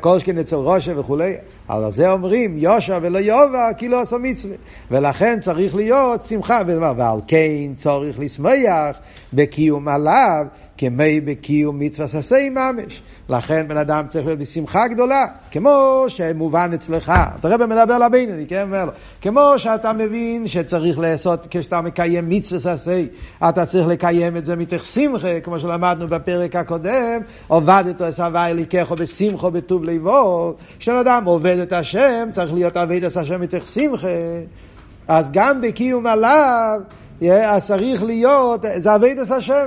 כל 0.00 0.18
שכן 0.18 0.38
אצל 0.38 0.56
ראשה 0.56 1.00
וכולי, 1.00 1.34
על 1.68 1.92
זה 1.92 2.10
אומרים 2.10 2.58
יושע 2.58 2.98
ולא 3.02 3.18
יובה 3.18 3.68
כאילו 3.78 4.00
עשה 4.00 4.16
מצווה. 4.18 4.56
ולכן 4.90 5.40
צריך 5.40 5.74
להיות 5.74 6.24
שמחה, 6.24 6.60
ועל 6.96 7.20
כן 7.26 7.74
צריך 7.74 8.20
לשמח 8.20 8.96
בקיום 9.32 9.88
עליו, 9.88 10.46
כמי 10.78 11.20
בקיום 11.20 11.78
מצווה 11.78 12.08
ססי 12.08 12.50
ממש. 12.50 13.02
לכן 13.28 13.68
בן 13.68 13.76
אדם 13.76 14.04
צריך 14.08 14.26
להיות 14.26 14.38
בשמחה 14.38 14.88
גדולה, 14.88 15.26
כמו 15.50 16.04
שמובן 16.08 16.70
אצלך. 16.74 17.12
אתה 17.40 17.48
רואה 17.48 17.66
מדבר 17.66 17.98
לבינני, 17.98 18.46
כן? 18.46 18.62
אומר 18.62 18.84
לו, 18.84 18.92
כמו 19.20 19.52
שאתה 19.56 19.92
מבין 19.92 20.48
שצריך 20.48 20.98
לעשות, 20.98 21.46
כשאתה 21.50 21.80
מקיים 21.80 22.28
מצווה 22.28 22.76
ססי, 22.76 23.08
אתה 23.48 23.66
צריך 23.66 23.86
לקיים 23.86 24.36
את 24.36 24.44
זה 24.44 24.56
מתוך 24.56 24.86
שמחה, 24.86 25.40
כמו 25.40 25.60
שלמדנו 25.60 26.08
בפרק 26.08 26.56
הקודם, 26.56 27.20
עובדת 27.48 28.02
את 28.02 28.18
הוואי 28.18 28.50
אליקחו 28.50 28.96
בשמחו 28.96 29.50
בטוב 29.68 29.84
ליבו. 29.84 30.54
כשבן 30.78 30.96
אדם 30.96 31.24
עובד 31.24 31.58
את 31.58 31.72
השם, 31.72 32.28
צריך 32.32 32.52
להיות 32.52 32.76
עבד 32.76 33.04
את 33.04 33.16
השם 33.16 33.40
מתוך 33.40 33.68
שמחה. 33.68 34.08
אז 35.08 35.30
גם 35.32 35.60
בקיום 35.60 36.06
עליו, 36.06 36.80
אז 37.30 37.66
צריך 37.66 38.02
להיות, 38.02 38.64
זה 38.76 38.92
עבד 38.92 39.14
את 39.18 39.30
השם. 39.30 39.66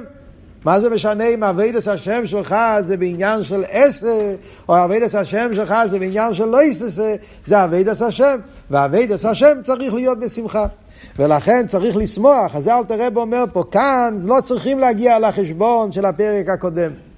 מה 0.65 0.79
זה 0.79 0.89
משנה 0.89 1.27
אם 1.27 1.43
אבידס 1.43 1.87
השם 1.87 2.27
שלך 2.27 2.55
זה 2.79 2.97
בעניין 2.97 3.43
של 3.43 3.63
עשר, 3.69 4.35
או 4.69 4.83
אבידס 4.83 5.15
השם 5.15 5.49
שלך 5.53 5.73
זה 5.85 5.99
בעניין 5.99 6.33
של 6.33 6.45
לא 6.45 6.63
יססה, 6.63 7.15
זה 7.45 7.63
אבידס 7.63 8.01
השם, 8.01 8.35
ואבידס 8.71 9.25
השם 9.25 9.61
צריך 9.63 9.93
להיות 9.93 10.19
בשמחה. 10.19 10.65
ולכן 11.19 11.67
צריך 11.67 11.95
לשמוח, 11.95 12.55
אז 12.55 12.63
זה 12.63 12.75
אל 12.75 12.83
תראה 12.83 13.07
אומר 13.15 13.43
פה, 13.53 13.63
כאן 13.71 14.15
לא 14.25 14.41
צריכים 14.43 14.79
להגיע 14.79 15.19
לחשבון 15.19 15.91
של 15.91 16.05
הפרק 16.05 16.49
הקודם. 16.49 17.10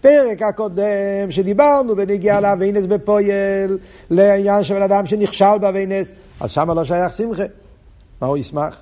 פרק 0.00 0.42
הקודם 0.42 1.30
שדיברנו 1.30 1.96
בנגיעה 1.96 2.40
לאבינס 2.40 2.86
בפויל, 2.86 3.78
לעניין 4.10 4.64
של 4.64 4.82
אדם 4.82 5.06
שנכשל 5.06 5.58
באבינס, 5.60 6.12
אז 6.40 6.50
שם 6.50 6.70
לא 6.70 6.84
שייך 6.84 7.12
שמחה. 7.12 7.44
מה 8.20 8.26
הוא 8.26 8.36
ישמח? 8.36 8.80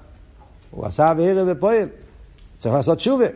הוא 0.71 0.87
עשה 0.87 1.11
אבינס 1.11 1.49
בפויל, 1.49 1.89
צריך 2.59 2.75
לעשות 2.75 2.99
תשובה. 2.99 3.27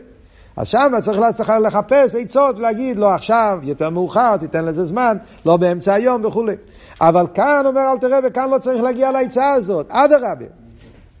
אז 0.57 0.67
שם 0.67 0.91
צריך 1.03 1.19
לחפש 1.61 2.15
עצות 2.15 2.57
ולהגיד, 2.57 2.99
לא 2.99 3.13
עכשיו, 3.13 3.59
יותר 3.63 3.89
מאוחר, 3.89 4.37
תיתן 4.37 4.65
לזה 4.65 4.85
זמן, 4.85 5.17
לא 5.45 5.57
באמצע 5.57 5.93
היום 5.93 6.25
וכולי. 6.25 6.55
אבל 7.01 7.27
כאן, 7.33 7.63
אומר 7.65 7.81
אל 7.91 7.97
תראה, 7.97 8.19
וכאן 8.23 8.49
לא 8.49 8.57
צריך 8.57 8.83
להגיע 8.83 9.11
לעצה 9.11 9.53
הזאת, 9.53 9.85
אדרבה. 9.89 10.45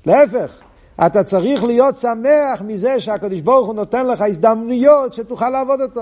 להפך, 0.05 0.59
אתה 1.05 1.23
צריך 1.23 1.63
להיות 1.63 1.97
שמח 1.97 2.61
מזה 2.61 3.01
שהקדוש 3.01 3.41
ברוך 3.41 3.67
הוא 3.67 3.75
נותן 3.75 4.07
לך 4.07 4.21
הזדמנויות 4.21 5.13
שתוכל 5.13 5.49
לעבוד 5.49 5.81
אותו. 5.81 6.01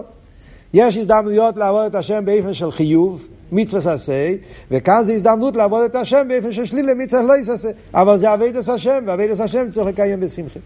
יש 0.74 0.98
הזדמנויות 0.98 1.58
לעבוד 1.58 1.86
את 1.86 1.96
השם 1.96 2.26
באופן 2.26 2.54
של 2.54 2.72
חיוב, 2.72 3.28
מצווה 3.52 3.98
ססי, 3.98 4.38
וכאן 4.72 5.04
זה 5.04 5.14
הזדמנות 5.14 5.56
לעבוד 5.56 5.84
את 5.84 5.96
השם 5.96 6.28
באופן 6.28 6.52
של 6.52 6.66
שלילה, 6.66 6.94
מצווה 6.94 7.22
לא 7.22 7.38
יססי. 7.38 7.68
אבל 7.94 8.18
זה 8.18 8.34
אבי 8.34 8.52
דס 8.52 8.70
השם, 8.70 9.04
ואבי 9.08 9.28
דס 9.28 9.40
השם 9.40 9.72
צריך 9.72 9.88
לקיים 9.88 10.20
בשמחה. 10.20 10.60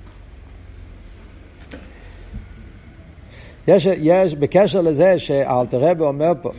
יש, 3.67 3.85
יש 3.85 4.35
בקשר 4.35 4.81
לזה 4.81 5.19
שאלתרבה 5.19 6.05
אומר 6.05 6.31
פה, 6.41 6.51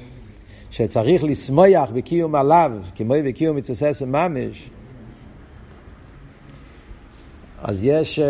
שצריך 0.70 1.24
לשמוח 1.24 1.90
בקיום 1.90 2.35
עליו, 2.35 2.72
כמו 2.94 3.14
בקיום 3.24 3.56
מצוסס 3.56 4.02
ממש, 4.06 4.70
אז 7.62 7.85
יש, 7.85 8.20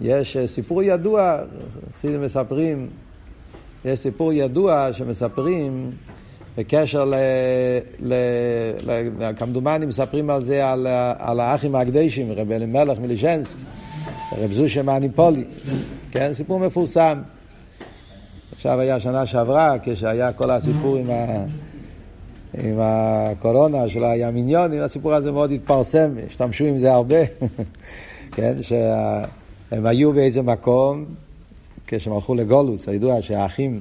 יש 0.00 0.36
סיפור 0.46 0.82
ידוע, 0.82 1.38
חסידים 1.98 2.22
מספרים, 2.22 2.88
יש 3.84 4.00
סיפור 4.00 4.32
ידוע 4.32 4.88
שמספרים 4.92 5.90
בקשר 6.58 7.04
ל... 7.04 7.14
ל, 8.00 8.14
ל 8.86 9.32
כמדומני 9.36 9.86
מספרים 9.86 10.30
על 10.30 10.44
זה, 10.44 10.70
על, 10.70 10.86
על 11.18 11.40
האחים 11.40 11.74
הקדשים, 11.74 12.32
רב 12.32 12.50
אלימלך 12.50 12.98
מלישנסק, 12.98 13.56
רב 14.38 14.52
זושה 14.52 14.82
מאניפולי. 14.82 15.44
כן, 16.10 16.34
סיפור 16.34 16.58
מפורסם. 16.60 17.18
עכשיו 18.52 18.80
היה 18.80 19.00
שנה 19.00 19.26
שעברה, 19.26 19.76
כשהיה 19.82 20.32
כל 20.32 20.50
הסיפור 20.50 20.96
עם, 20.96 21.10
ה... 21.10 21.44
עם 22.64 22.76
הקורונה, 22.78 23.88
שלא 23.88 24.06
היה 24.06 24.30
מיניונים, 24.30 24.80
הסיפור 24.80 25.14
הזה 25.14 25.32
מאוד 25.32 25.52
התפרסם, 25.52 26.10
השתמשו 26.28 26.64
עם 26.64 26.78
זה 26.78 26.92
הרבה. 26.92 27.16
כן, 28.34 28.54
שהם 28.62 29.86
היו 29.86 30.12
באיזה 30.12 30.42
מקום, 30.42 31.04
כשהם 31.86 32.12
הלכו 32.12 32.34
לגולוס, 32.34 32.88
הידוע 32.88 33.22
שהאחים, 33.22 33.80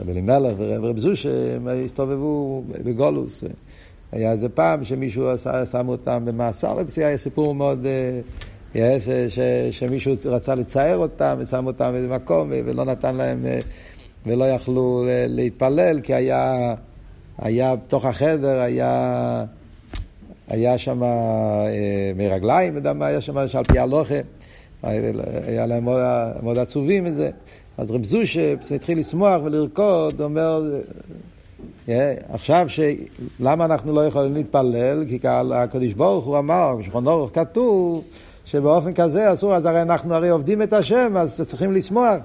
רב 0.00 0.08
אלימלך 0.08 0.52
ורב 0.56 0.84
רב 0.84 0.98
זוש, 0.98 1.26
הם 1.26 1.68
הסתובבו 1.84 2.64
בגולוס. 2.84 3.44
היה 4.12 4.32
איזה 4.32 4.48
פעם 4.48 4.84
שמישהו 4.84 5.26
שם 5.72 5.88
אותם 5.88 6.24
במאסר, 6.24 6.78
היה 6.96 7.18
סיפור 7.18 7.54
מאוד... 7.54 7.86
אה, 7.86 8.20
יש, 8.74 9.08
ש, 9.28 9.38
שמישהו 9.70 10.14
רצה 10.24 10.54
לצייר 10.54 10.96
אותם 10.96 11.36
ושם 11.38 11.66
אותם 11.66 11.92
באיזה 11.92 12.08
מקום 12.08 12.48
ולא 12.50 12.84
נתן 12.84 13.16
להם, 13.16 13.46
אה, 13.46 13.58
ולא 14.26 14.44
יכלו 14.44 15.04
להתפלל 15.28 16.00
כי 16.00 16.14
היה, 16.14 16.74
היה 17.38 17.76
בתוך 17.76 18.04
החדר, 18.04 18.60
היה, 18.60 19.44
היה 20.48 20.78
שם 20.78 21.02
אה, 21.02 21.66
מרגליים, 22.16 22.76
יודע 22.76 22.92
מה 22.92 23.06
היה 23.06 23.20
שם, 23.20 23.48
שעל 23.48 23.64
פי 23.64 23.78
הלוכה, 23.78 24.14
היה 24.82 25.66
להם 25.66 25.84
מאוד, 25.84 26.00
מאוד 26.42 26.58
עצובים 26.58 27.04
מזה. 27.04 27.30
אז 27.78 27.90
רב 27.90 28.04
זושה 28.04 28.54
התחיל 28.74 28.98
לשמוח 28.98 29.40
ולרקוד, 29.44 30.20
אומר, 30.20 30.62
yeah, 31.86 31.90
עכשיו 32.28 32.64
ש... 32.68 32.80
למה 33.40 33.64
אנחנו 33.64 33.92
לא 33.92 34.06
יכולים 34.06 34.34
להתפלל? 34.34 35.04
כי 35.08 35.18
הקדוש 35.54 35.92
ברוך 35.92 36.24
הוא 36.24 36.38
אמר, 36.38 36.74
בשולחן 36.78 37.06
אורך 37.06 37.34
כתוב 37.34 38.04
שבאופן 38.44 38.94
כזה 38.94 39.32
אסור, 39.32 39.54
אז 39.54 39.66
הרי 39.66 39.82
אנחנו 39.82 40.14
הרי 40.14 40.28
עובדים 40.28 40.62
את 40.62 40.72
השם, 40.72 41.16
אז 41.16 41.40
צריכים 41.46 41.72
לשמוח. 41.72 42.16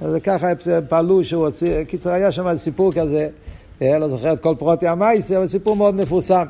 אז 0.00 0.16
ככה 0.22 0.48
הם 0.48 0.56
פעלו 0.88 1.24
שהוא 1.24 1.46
הוציא, 1.46 1.84
קיצור 1.84 2.12
היה 2.12 2.32
שם 2.32 2.56
סיפור 2.56 2.92
כזה, 2.92 3.28
לא 3.80 4.08
זוכר 4.08 4.32
את 4.32 4.40
כל 4.40 4.54
פרוטי 4.58 4.88
המייסר, 4.88 5.36
אבל 5.36 5.48
סיפור 5.48 5.76
מאוד 5.76 5.94
מפורסם. 5.94 6.44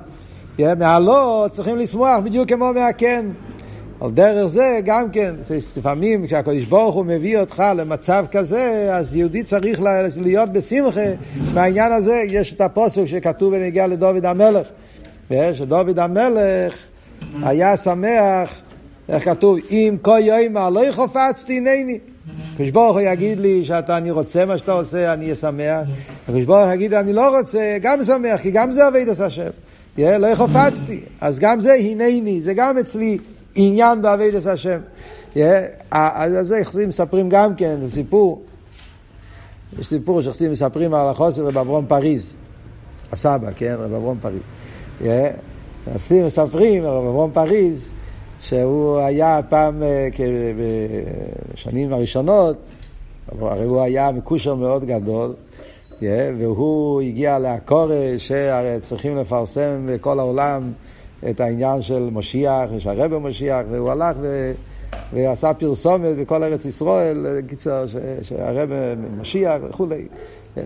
מהלא 0.58 1.46
צריכים 1.50 1.76
לשמוח 1.76 2.18
בדיוק 2.24 2.48
כמו 2.48 2.72
מהכן. 2.74 3.26
על 4.02 4.10
דרך 4.10 4.46
זה 4.46 4.80
גם 4.84 5.10
כן, 5.10 5.34
לפעמים 5.76 6.26
כשהקדוש 6.26 6.64
ברוך 6.64 6.94
הוא 6.94 7.04
מביא 7.04 7.38
אותך 7.38 7.62
למצב 7.76 8.24
כזה, 8.30 8.88
אז 8.92 9.16
יהודי 9.16 9.42
צריך 9.42 9.80
להיות 10.16 10.52
בשמחה. 10.52 11.00
בעניין 11.54 11.92
הזה 11.92 12.22
יש 12.28 12.54
את 12.54 12.60
הפוסק 12.60 13.04
שכתוב 13.06 13.56
בנגיעה 13.56 13.86
לדוד 13.86 14.26
המלך. 14.26 14.66
שדוד 15.52 15.98
המלך 15.98 16.76
היה 17.42 17.76
שמח, 17.76 18.60
איך 19.08 19.24
כתוב? 19.24 19.58
אם 19.70 19.96
כה 20.02 20.20
יאמר 20.20 20.70
לא 20.70 20.82
חפצתי 20.90 21.58
הנני. 21.58 21.98
הקדוש 22.54 22.70
ברוך 22.70 22.92
הוא 22.92 23.00
יגיד 23.00 23.40
לי 23.40 23.64
שאתה, 23.64 23.96
אני 23.96 24.10
רוצה 24.10 24.44
מה 24.44 24.58
שאתה 24.58 24.72
עושה, 24.72 25.12
אני 25.12 25.24
אהיה 25.24 25.34
שמח. 25.34 25.88
הקדוש 26.24 26.44
ברוך 26.44 26.64
הוא 26.64 26.72
יגיד 26.72 26.90
לי, 26.90 27.00
אני 27.00 27.12
לא 27.12 27.38
רוצה, 27.38 27.76
גם 27.82 28.04
שמח, 28.04 28.40
כי 28.40 28.50
גם 28.50 28.72
זה 28.72 28.84
עובד 28.84 29.08
את 29.08 29.20
השם. 29.20 29.50
לא 29.98 30.34
חפצתי. 30.34 31.00
אז 31.20 31.38
גם 31.38 31.60
זה 31.60 31.72
הנני, 31.72 32.40
זה 32.40 32.54
גם 32.54 32.78
אצלי 32.78 33.18
עניין 33.54 34.00
את 34.38 34.46
השם. 34.46 34.78
אז 35.90 36.32
זה 36.46 36.58
יחסים 36.58 36.88
מספרים 36.88 37.28
גם 37.28 37.54
כן, 37.54 37.80
זה 37.80 37.90
סיפור. 37.90 38.42
יש 39.78 39.86
סיפור 39.86 40.22
שיחסים 40.22 40.52
מספרים 40.52 40.94
על 40.94 41.06
החוסר 41.08 41.46
רב 41.46 41.58
אברום 41.58 41.86
פריז. 41.86 42.32
הסבא, 43.12 43.50
כן, 43.56 43.74
רב 43.78 43.92
אברום 43.92 44.18
פריז. 44.20 44.40
יחסים 45.94 46.26
מספרים 46.26 46.84
רב 46.84 47.04
אברום 47.06 47.30
פריז. 47.34 47.92
שהוא 48.42 48.98
היה 48.98 49.40
פעם, 49.48 49.82
אה, 49.82 50.08
בשנים 51.54 51.92
הראשונות, 51.92 52.56
הרי 53.40 53.64
הוא 53.64 53.80
היה 53.80 54.12
מקושר 54.12 54.54
מאוד 54.54 54.84
גדול, 54.84 55.34
והוא 56.38 57.00
הגיע 57.00 57.38
לעקורת 57.38 58.20
שהרי 58.20 58.80
צריכים 58.80 59.16
לפרסם 59.16 59.86
בכל 59.86 60.18
העולם 60.18 60.72
את 61.30 61.40
העניין 61.40 61.82
של 61.82 62.08
משיח, 62.12 62.70
שהרבא 62.78 63.18
משיח, 63.18 63.62
והוא 63.70 63.90
הלך 63.90 64.16
ו... 64.20 64.52
ועשה 65.12 65.54
פרסומת 65.54 66.16
בכל 66.16 66.42
ארץ 66.42 66.64
ישראל, 66.64 67.26
קיצר, 67.48 67.84
שהרבא 68.22 68.94
משיח 69.20 69.56
וכולי. 69.68 70.06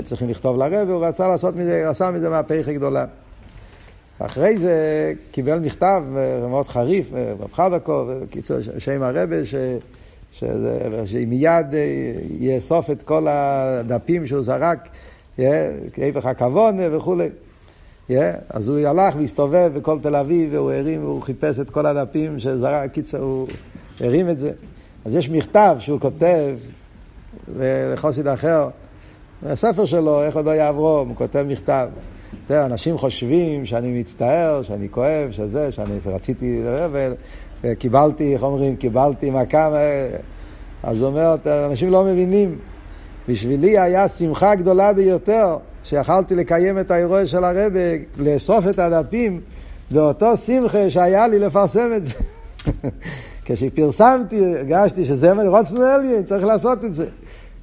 צריכים 0.05 0.29
לכתוב 0.29 0.57
לרבא, 0.57 0.93
הוא 0.93 1.07
רצה 1.07 1.29
לעשות 1.29 1.57
מזה, 1.57 1.91
עשה 1.91 2.11
מזה 2.11 2.31
מהפכה 2.31 2.73
גדולה. 2.73 3.05
אחרי 4.19 4.59
זה 4.59 5.13
קיבל 5.31 5.59
מכתב 5.59 6.03
אה, 6.17 6.49
מאוד 6.49 6.69
חריף, 6.69 7.15
אה, 7.15 7.33
רב 7.41 7.53
חבקו, 7.53 8.07
בקיצור, 8.23 8.57
שם 8.79 9.03
הרבה, 9.03 9.47
ש... 9.47 9.55
שמיד 11.05 11.75
אה, 11.75 12.13
יאסוף 12.39 12.91
את 12.91 13.03
כל 13.03 13.27
הדפים 13.31 14.27
שהוא 14.27 14.43
זרק, 14.43 14.89
כאיפך 15.93 16.27
הכבוד 16.27 16.75
וכולי. 16.93 17.29
אז 18.51 18.69
הוא 18.69 18.79
הלך 18.79 19.17
והסתובב 19.17 19.71
בכל 19.75 19.99
תל 20.03 20.17
אביב, 20.17 20.49
והוא 20.53 20.73
הרים, 20.73 21.05
והוא 21.05 21.23
חיפש 21.23 21.59
את 21.59 21.71
כל 21.71 21.87
הדפים 21.87 22.39
שזרק, 22.39 22.91
קיצר, 22.91 23.23
הוא 23.23 23.49
הרים 24.01 24.29
את 24.29 24.39
זה. 24.39 24.53
אז 25.05 25.15
יש 25.15 25.31
מכתב 25.31 25.77
שהוא 25.81 26.01
כותב 26.01 26.57
לחוסיד 27.59 28.29
אחר, 28.29 28.69
הספר 29.47 29.85
שלו, 29.85 30.23
איך 30.23 30.37
עוד 30.37 30.45
לא 30.45 30.51
יעברו, 30.51 30.99
הוא 30.99 31.17
כותב 31.17 31.45
מכתב. 31.49 31.89
תראה, 32.47 32.65
אנשים 32.65 32.99
חושבים 32.99 33.67
שאני 33.67 34.01
מצטער, 34.01 34.63
שאני 34.63 34.89
כואב, 34.91 35.31
שזה, 35.31 35.73
שאני 35.73 35.99
רציתי, 36.07 36.63
וקיבלתי, 37.63 38.35
איך 38.35 38.43
אומרים, 38.43 38.77
קיבלתי 38.77 39.31
מכה, 39.31 39.71
אז 40.83 41.01
הוא 41.01 41.07
אומר, 41.07 41.37
אנשים 41.71 41.91
לא 41.91 42.05
מבינים. 42.05 42.59
בשבילי 43.29 43.79
היה 43.79 44.09
שמחה 44.09 44.55
גדולה 44.55 44.93
ביותר 44.93 45.57
שיכלתי 45.89 46.35
לקיים 46.35 46.79
את 46.79 46.91
האירוע 46.91 47.27
של 47.27 47.45
הרבה, 47.45 47.81
לאסוף 48.17 48.69
את 48.71 48.79
הדפים, 48.79 49.41
באותו 49.91 50.37
שמחה 50.37 50.91
שהיה 50.91 51.29
לי 51.29 51.39
לפרסם 51.39 51.91
את 51.97 52.07
זה. 52.07 52.15
כשפרסמתי, 53.45 54.45
הרגשתי 54.45 55.05
שזה 55.05 55.33
רוצנו 55.49 55.83
אליין, 55.87 56.23
צריך 56.23 56.45
לעשות 56.45 56.85
את 56.85 56.95
זה. 56.95 57.07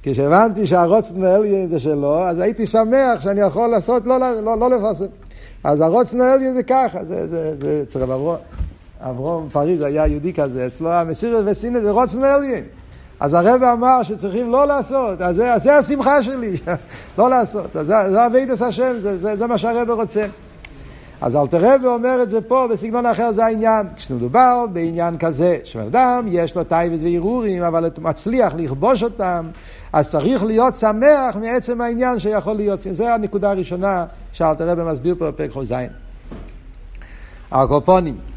כשהבנתי 0.02 0.66
שהרוצנו 0.66 1.36
אליין 1.36 1.68
זה 1.68 1.78
שלו, 1.78 2.24
אז 2.24 2.38
הייתי 2.38 2.66
שמח 2.66 3.20
שאני 3.20 3.40
יכול 3.40 3.70
לעשות, 3.70 4.06
לא, 4.06 4.18
לא, 4.20 4.58
לא 4.58 4.70
לפרסם. 4.70 5.04
אז 5.64 5.80
הרוצנו 5.80 6.24
אליין 6.24 6.54
זה 6.54 6.62
ככה, 6.62 7.04
זה, 7.04 7.28
זה, 7.28 7.56
זה 7.60 7.82
אצל 7.88 8.02
אברום, 8.02 8.36
אברום 9.00 9.48
פריז 9.52 9.80
היה 9.82 10.06
יהודי 10.06 10.32
כזה, 10.32 10.66
אצלו 10.66 10.90
המסירת 10.90 11.44
וסינא 11.46 11.80
זה 11.80 11.90
רוצנו 11.90 12.24
אליין. 12.24 12.64
אז 13.20 13.34
הרב 13.34 13.62
אמר 13.62 14.02
שצריכים 14.02 14.50
לא 14.52 14.66
לעשות, 14.66 15.22
אז 15.22 15.36
זה, 15.36 15.54
אז 15.54 15.62
זה 15.62 15.76
השמחה 15.76 16.22
שלי, 16.22 16.56
לא 17.18 17.30
לעשות. 17.30 17.76
אז 17.76 17.86
זה, 17.86 17.94
זה 18.10 18.26
אבידס 18.26 18.62
השם, 18.62 18.96
זה, 19.00 19.18
זה, 19.18 19.36
זה 19.36 19.46
מה 19.46 19.58
שהרב 19.58 19.90
רוצה. 19.90 20.26
אז 21.20 21.36
אלתר 21.36 21.58
רבי 21.60 21.86
אומר 21.86 22.22
את 22.22 22.30
זה 22.30 22.40
פה, 22.40 22.66
בסגנון 22.70 23.06
אחר 23.06 23.32
זה 23.32 23.44
העניין. 23.44 23.86
כשמדובר 23.96 24.66
בעניין 24.72 25.18
כזה, 25.18 25.58
שאדם 25.64 26.24
יש 26.28 26.56
לו 26.56 26.64
טייבס 26.64 27.00
וערעורים, 27.02 27.62
אבל 27.62 27.90
מצליח 27.98 28.52
לכבוש 28.56 29.02
אותם, 29.02 29.46
אז 29.92 30.10
צריך 30.10 30.44
להיות 30.44 30.74
שמח 30.74 31.36
מעצם 31.40 31.80
העניין 31.80 32.18
שיכול 32.18 32.56
להיות. 32.56 32.80
זו 32.90 33.06
הנקודה 33.06 33.50
הראשונה 33.50 34.04
שאלתר 34.32 34.68
רבי 34.68 34.82
מסביר 34.82 35.14
פה 35.18 35.30
בפרק 35.30 35.50
ח"ז. 35.50 35.74
הקופונים. 37.52 38.33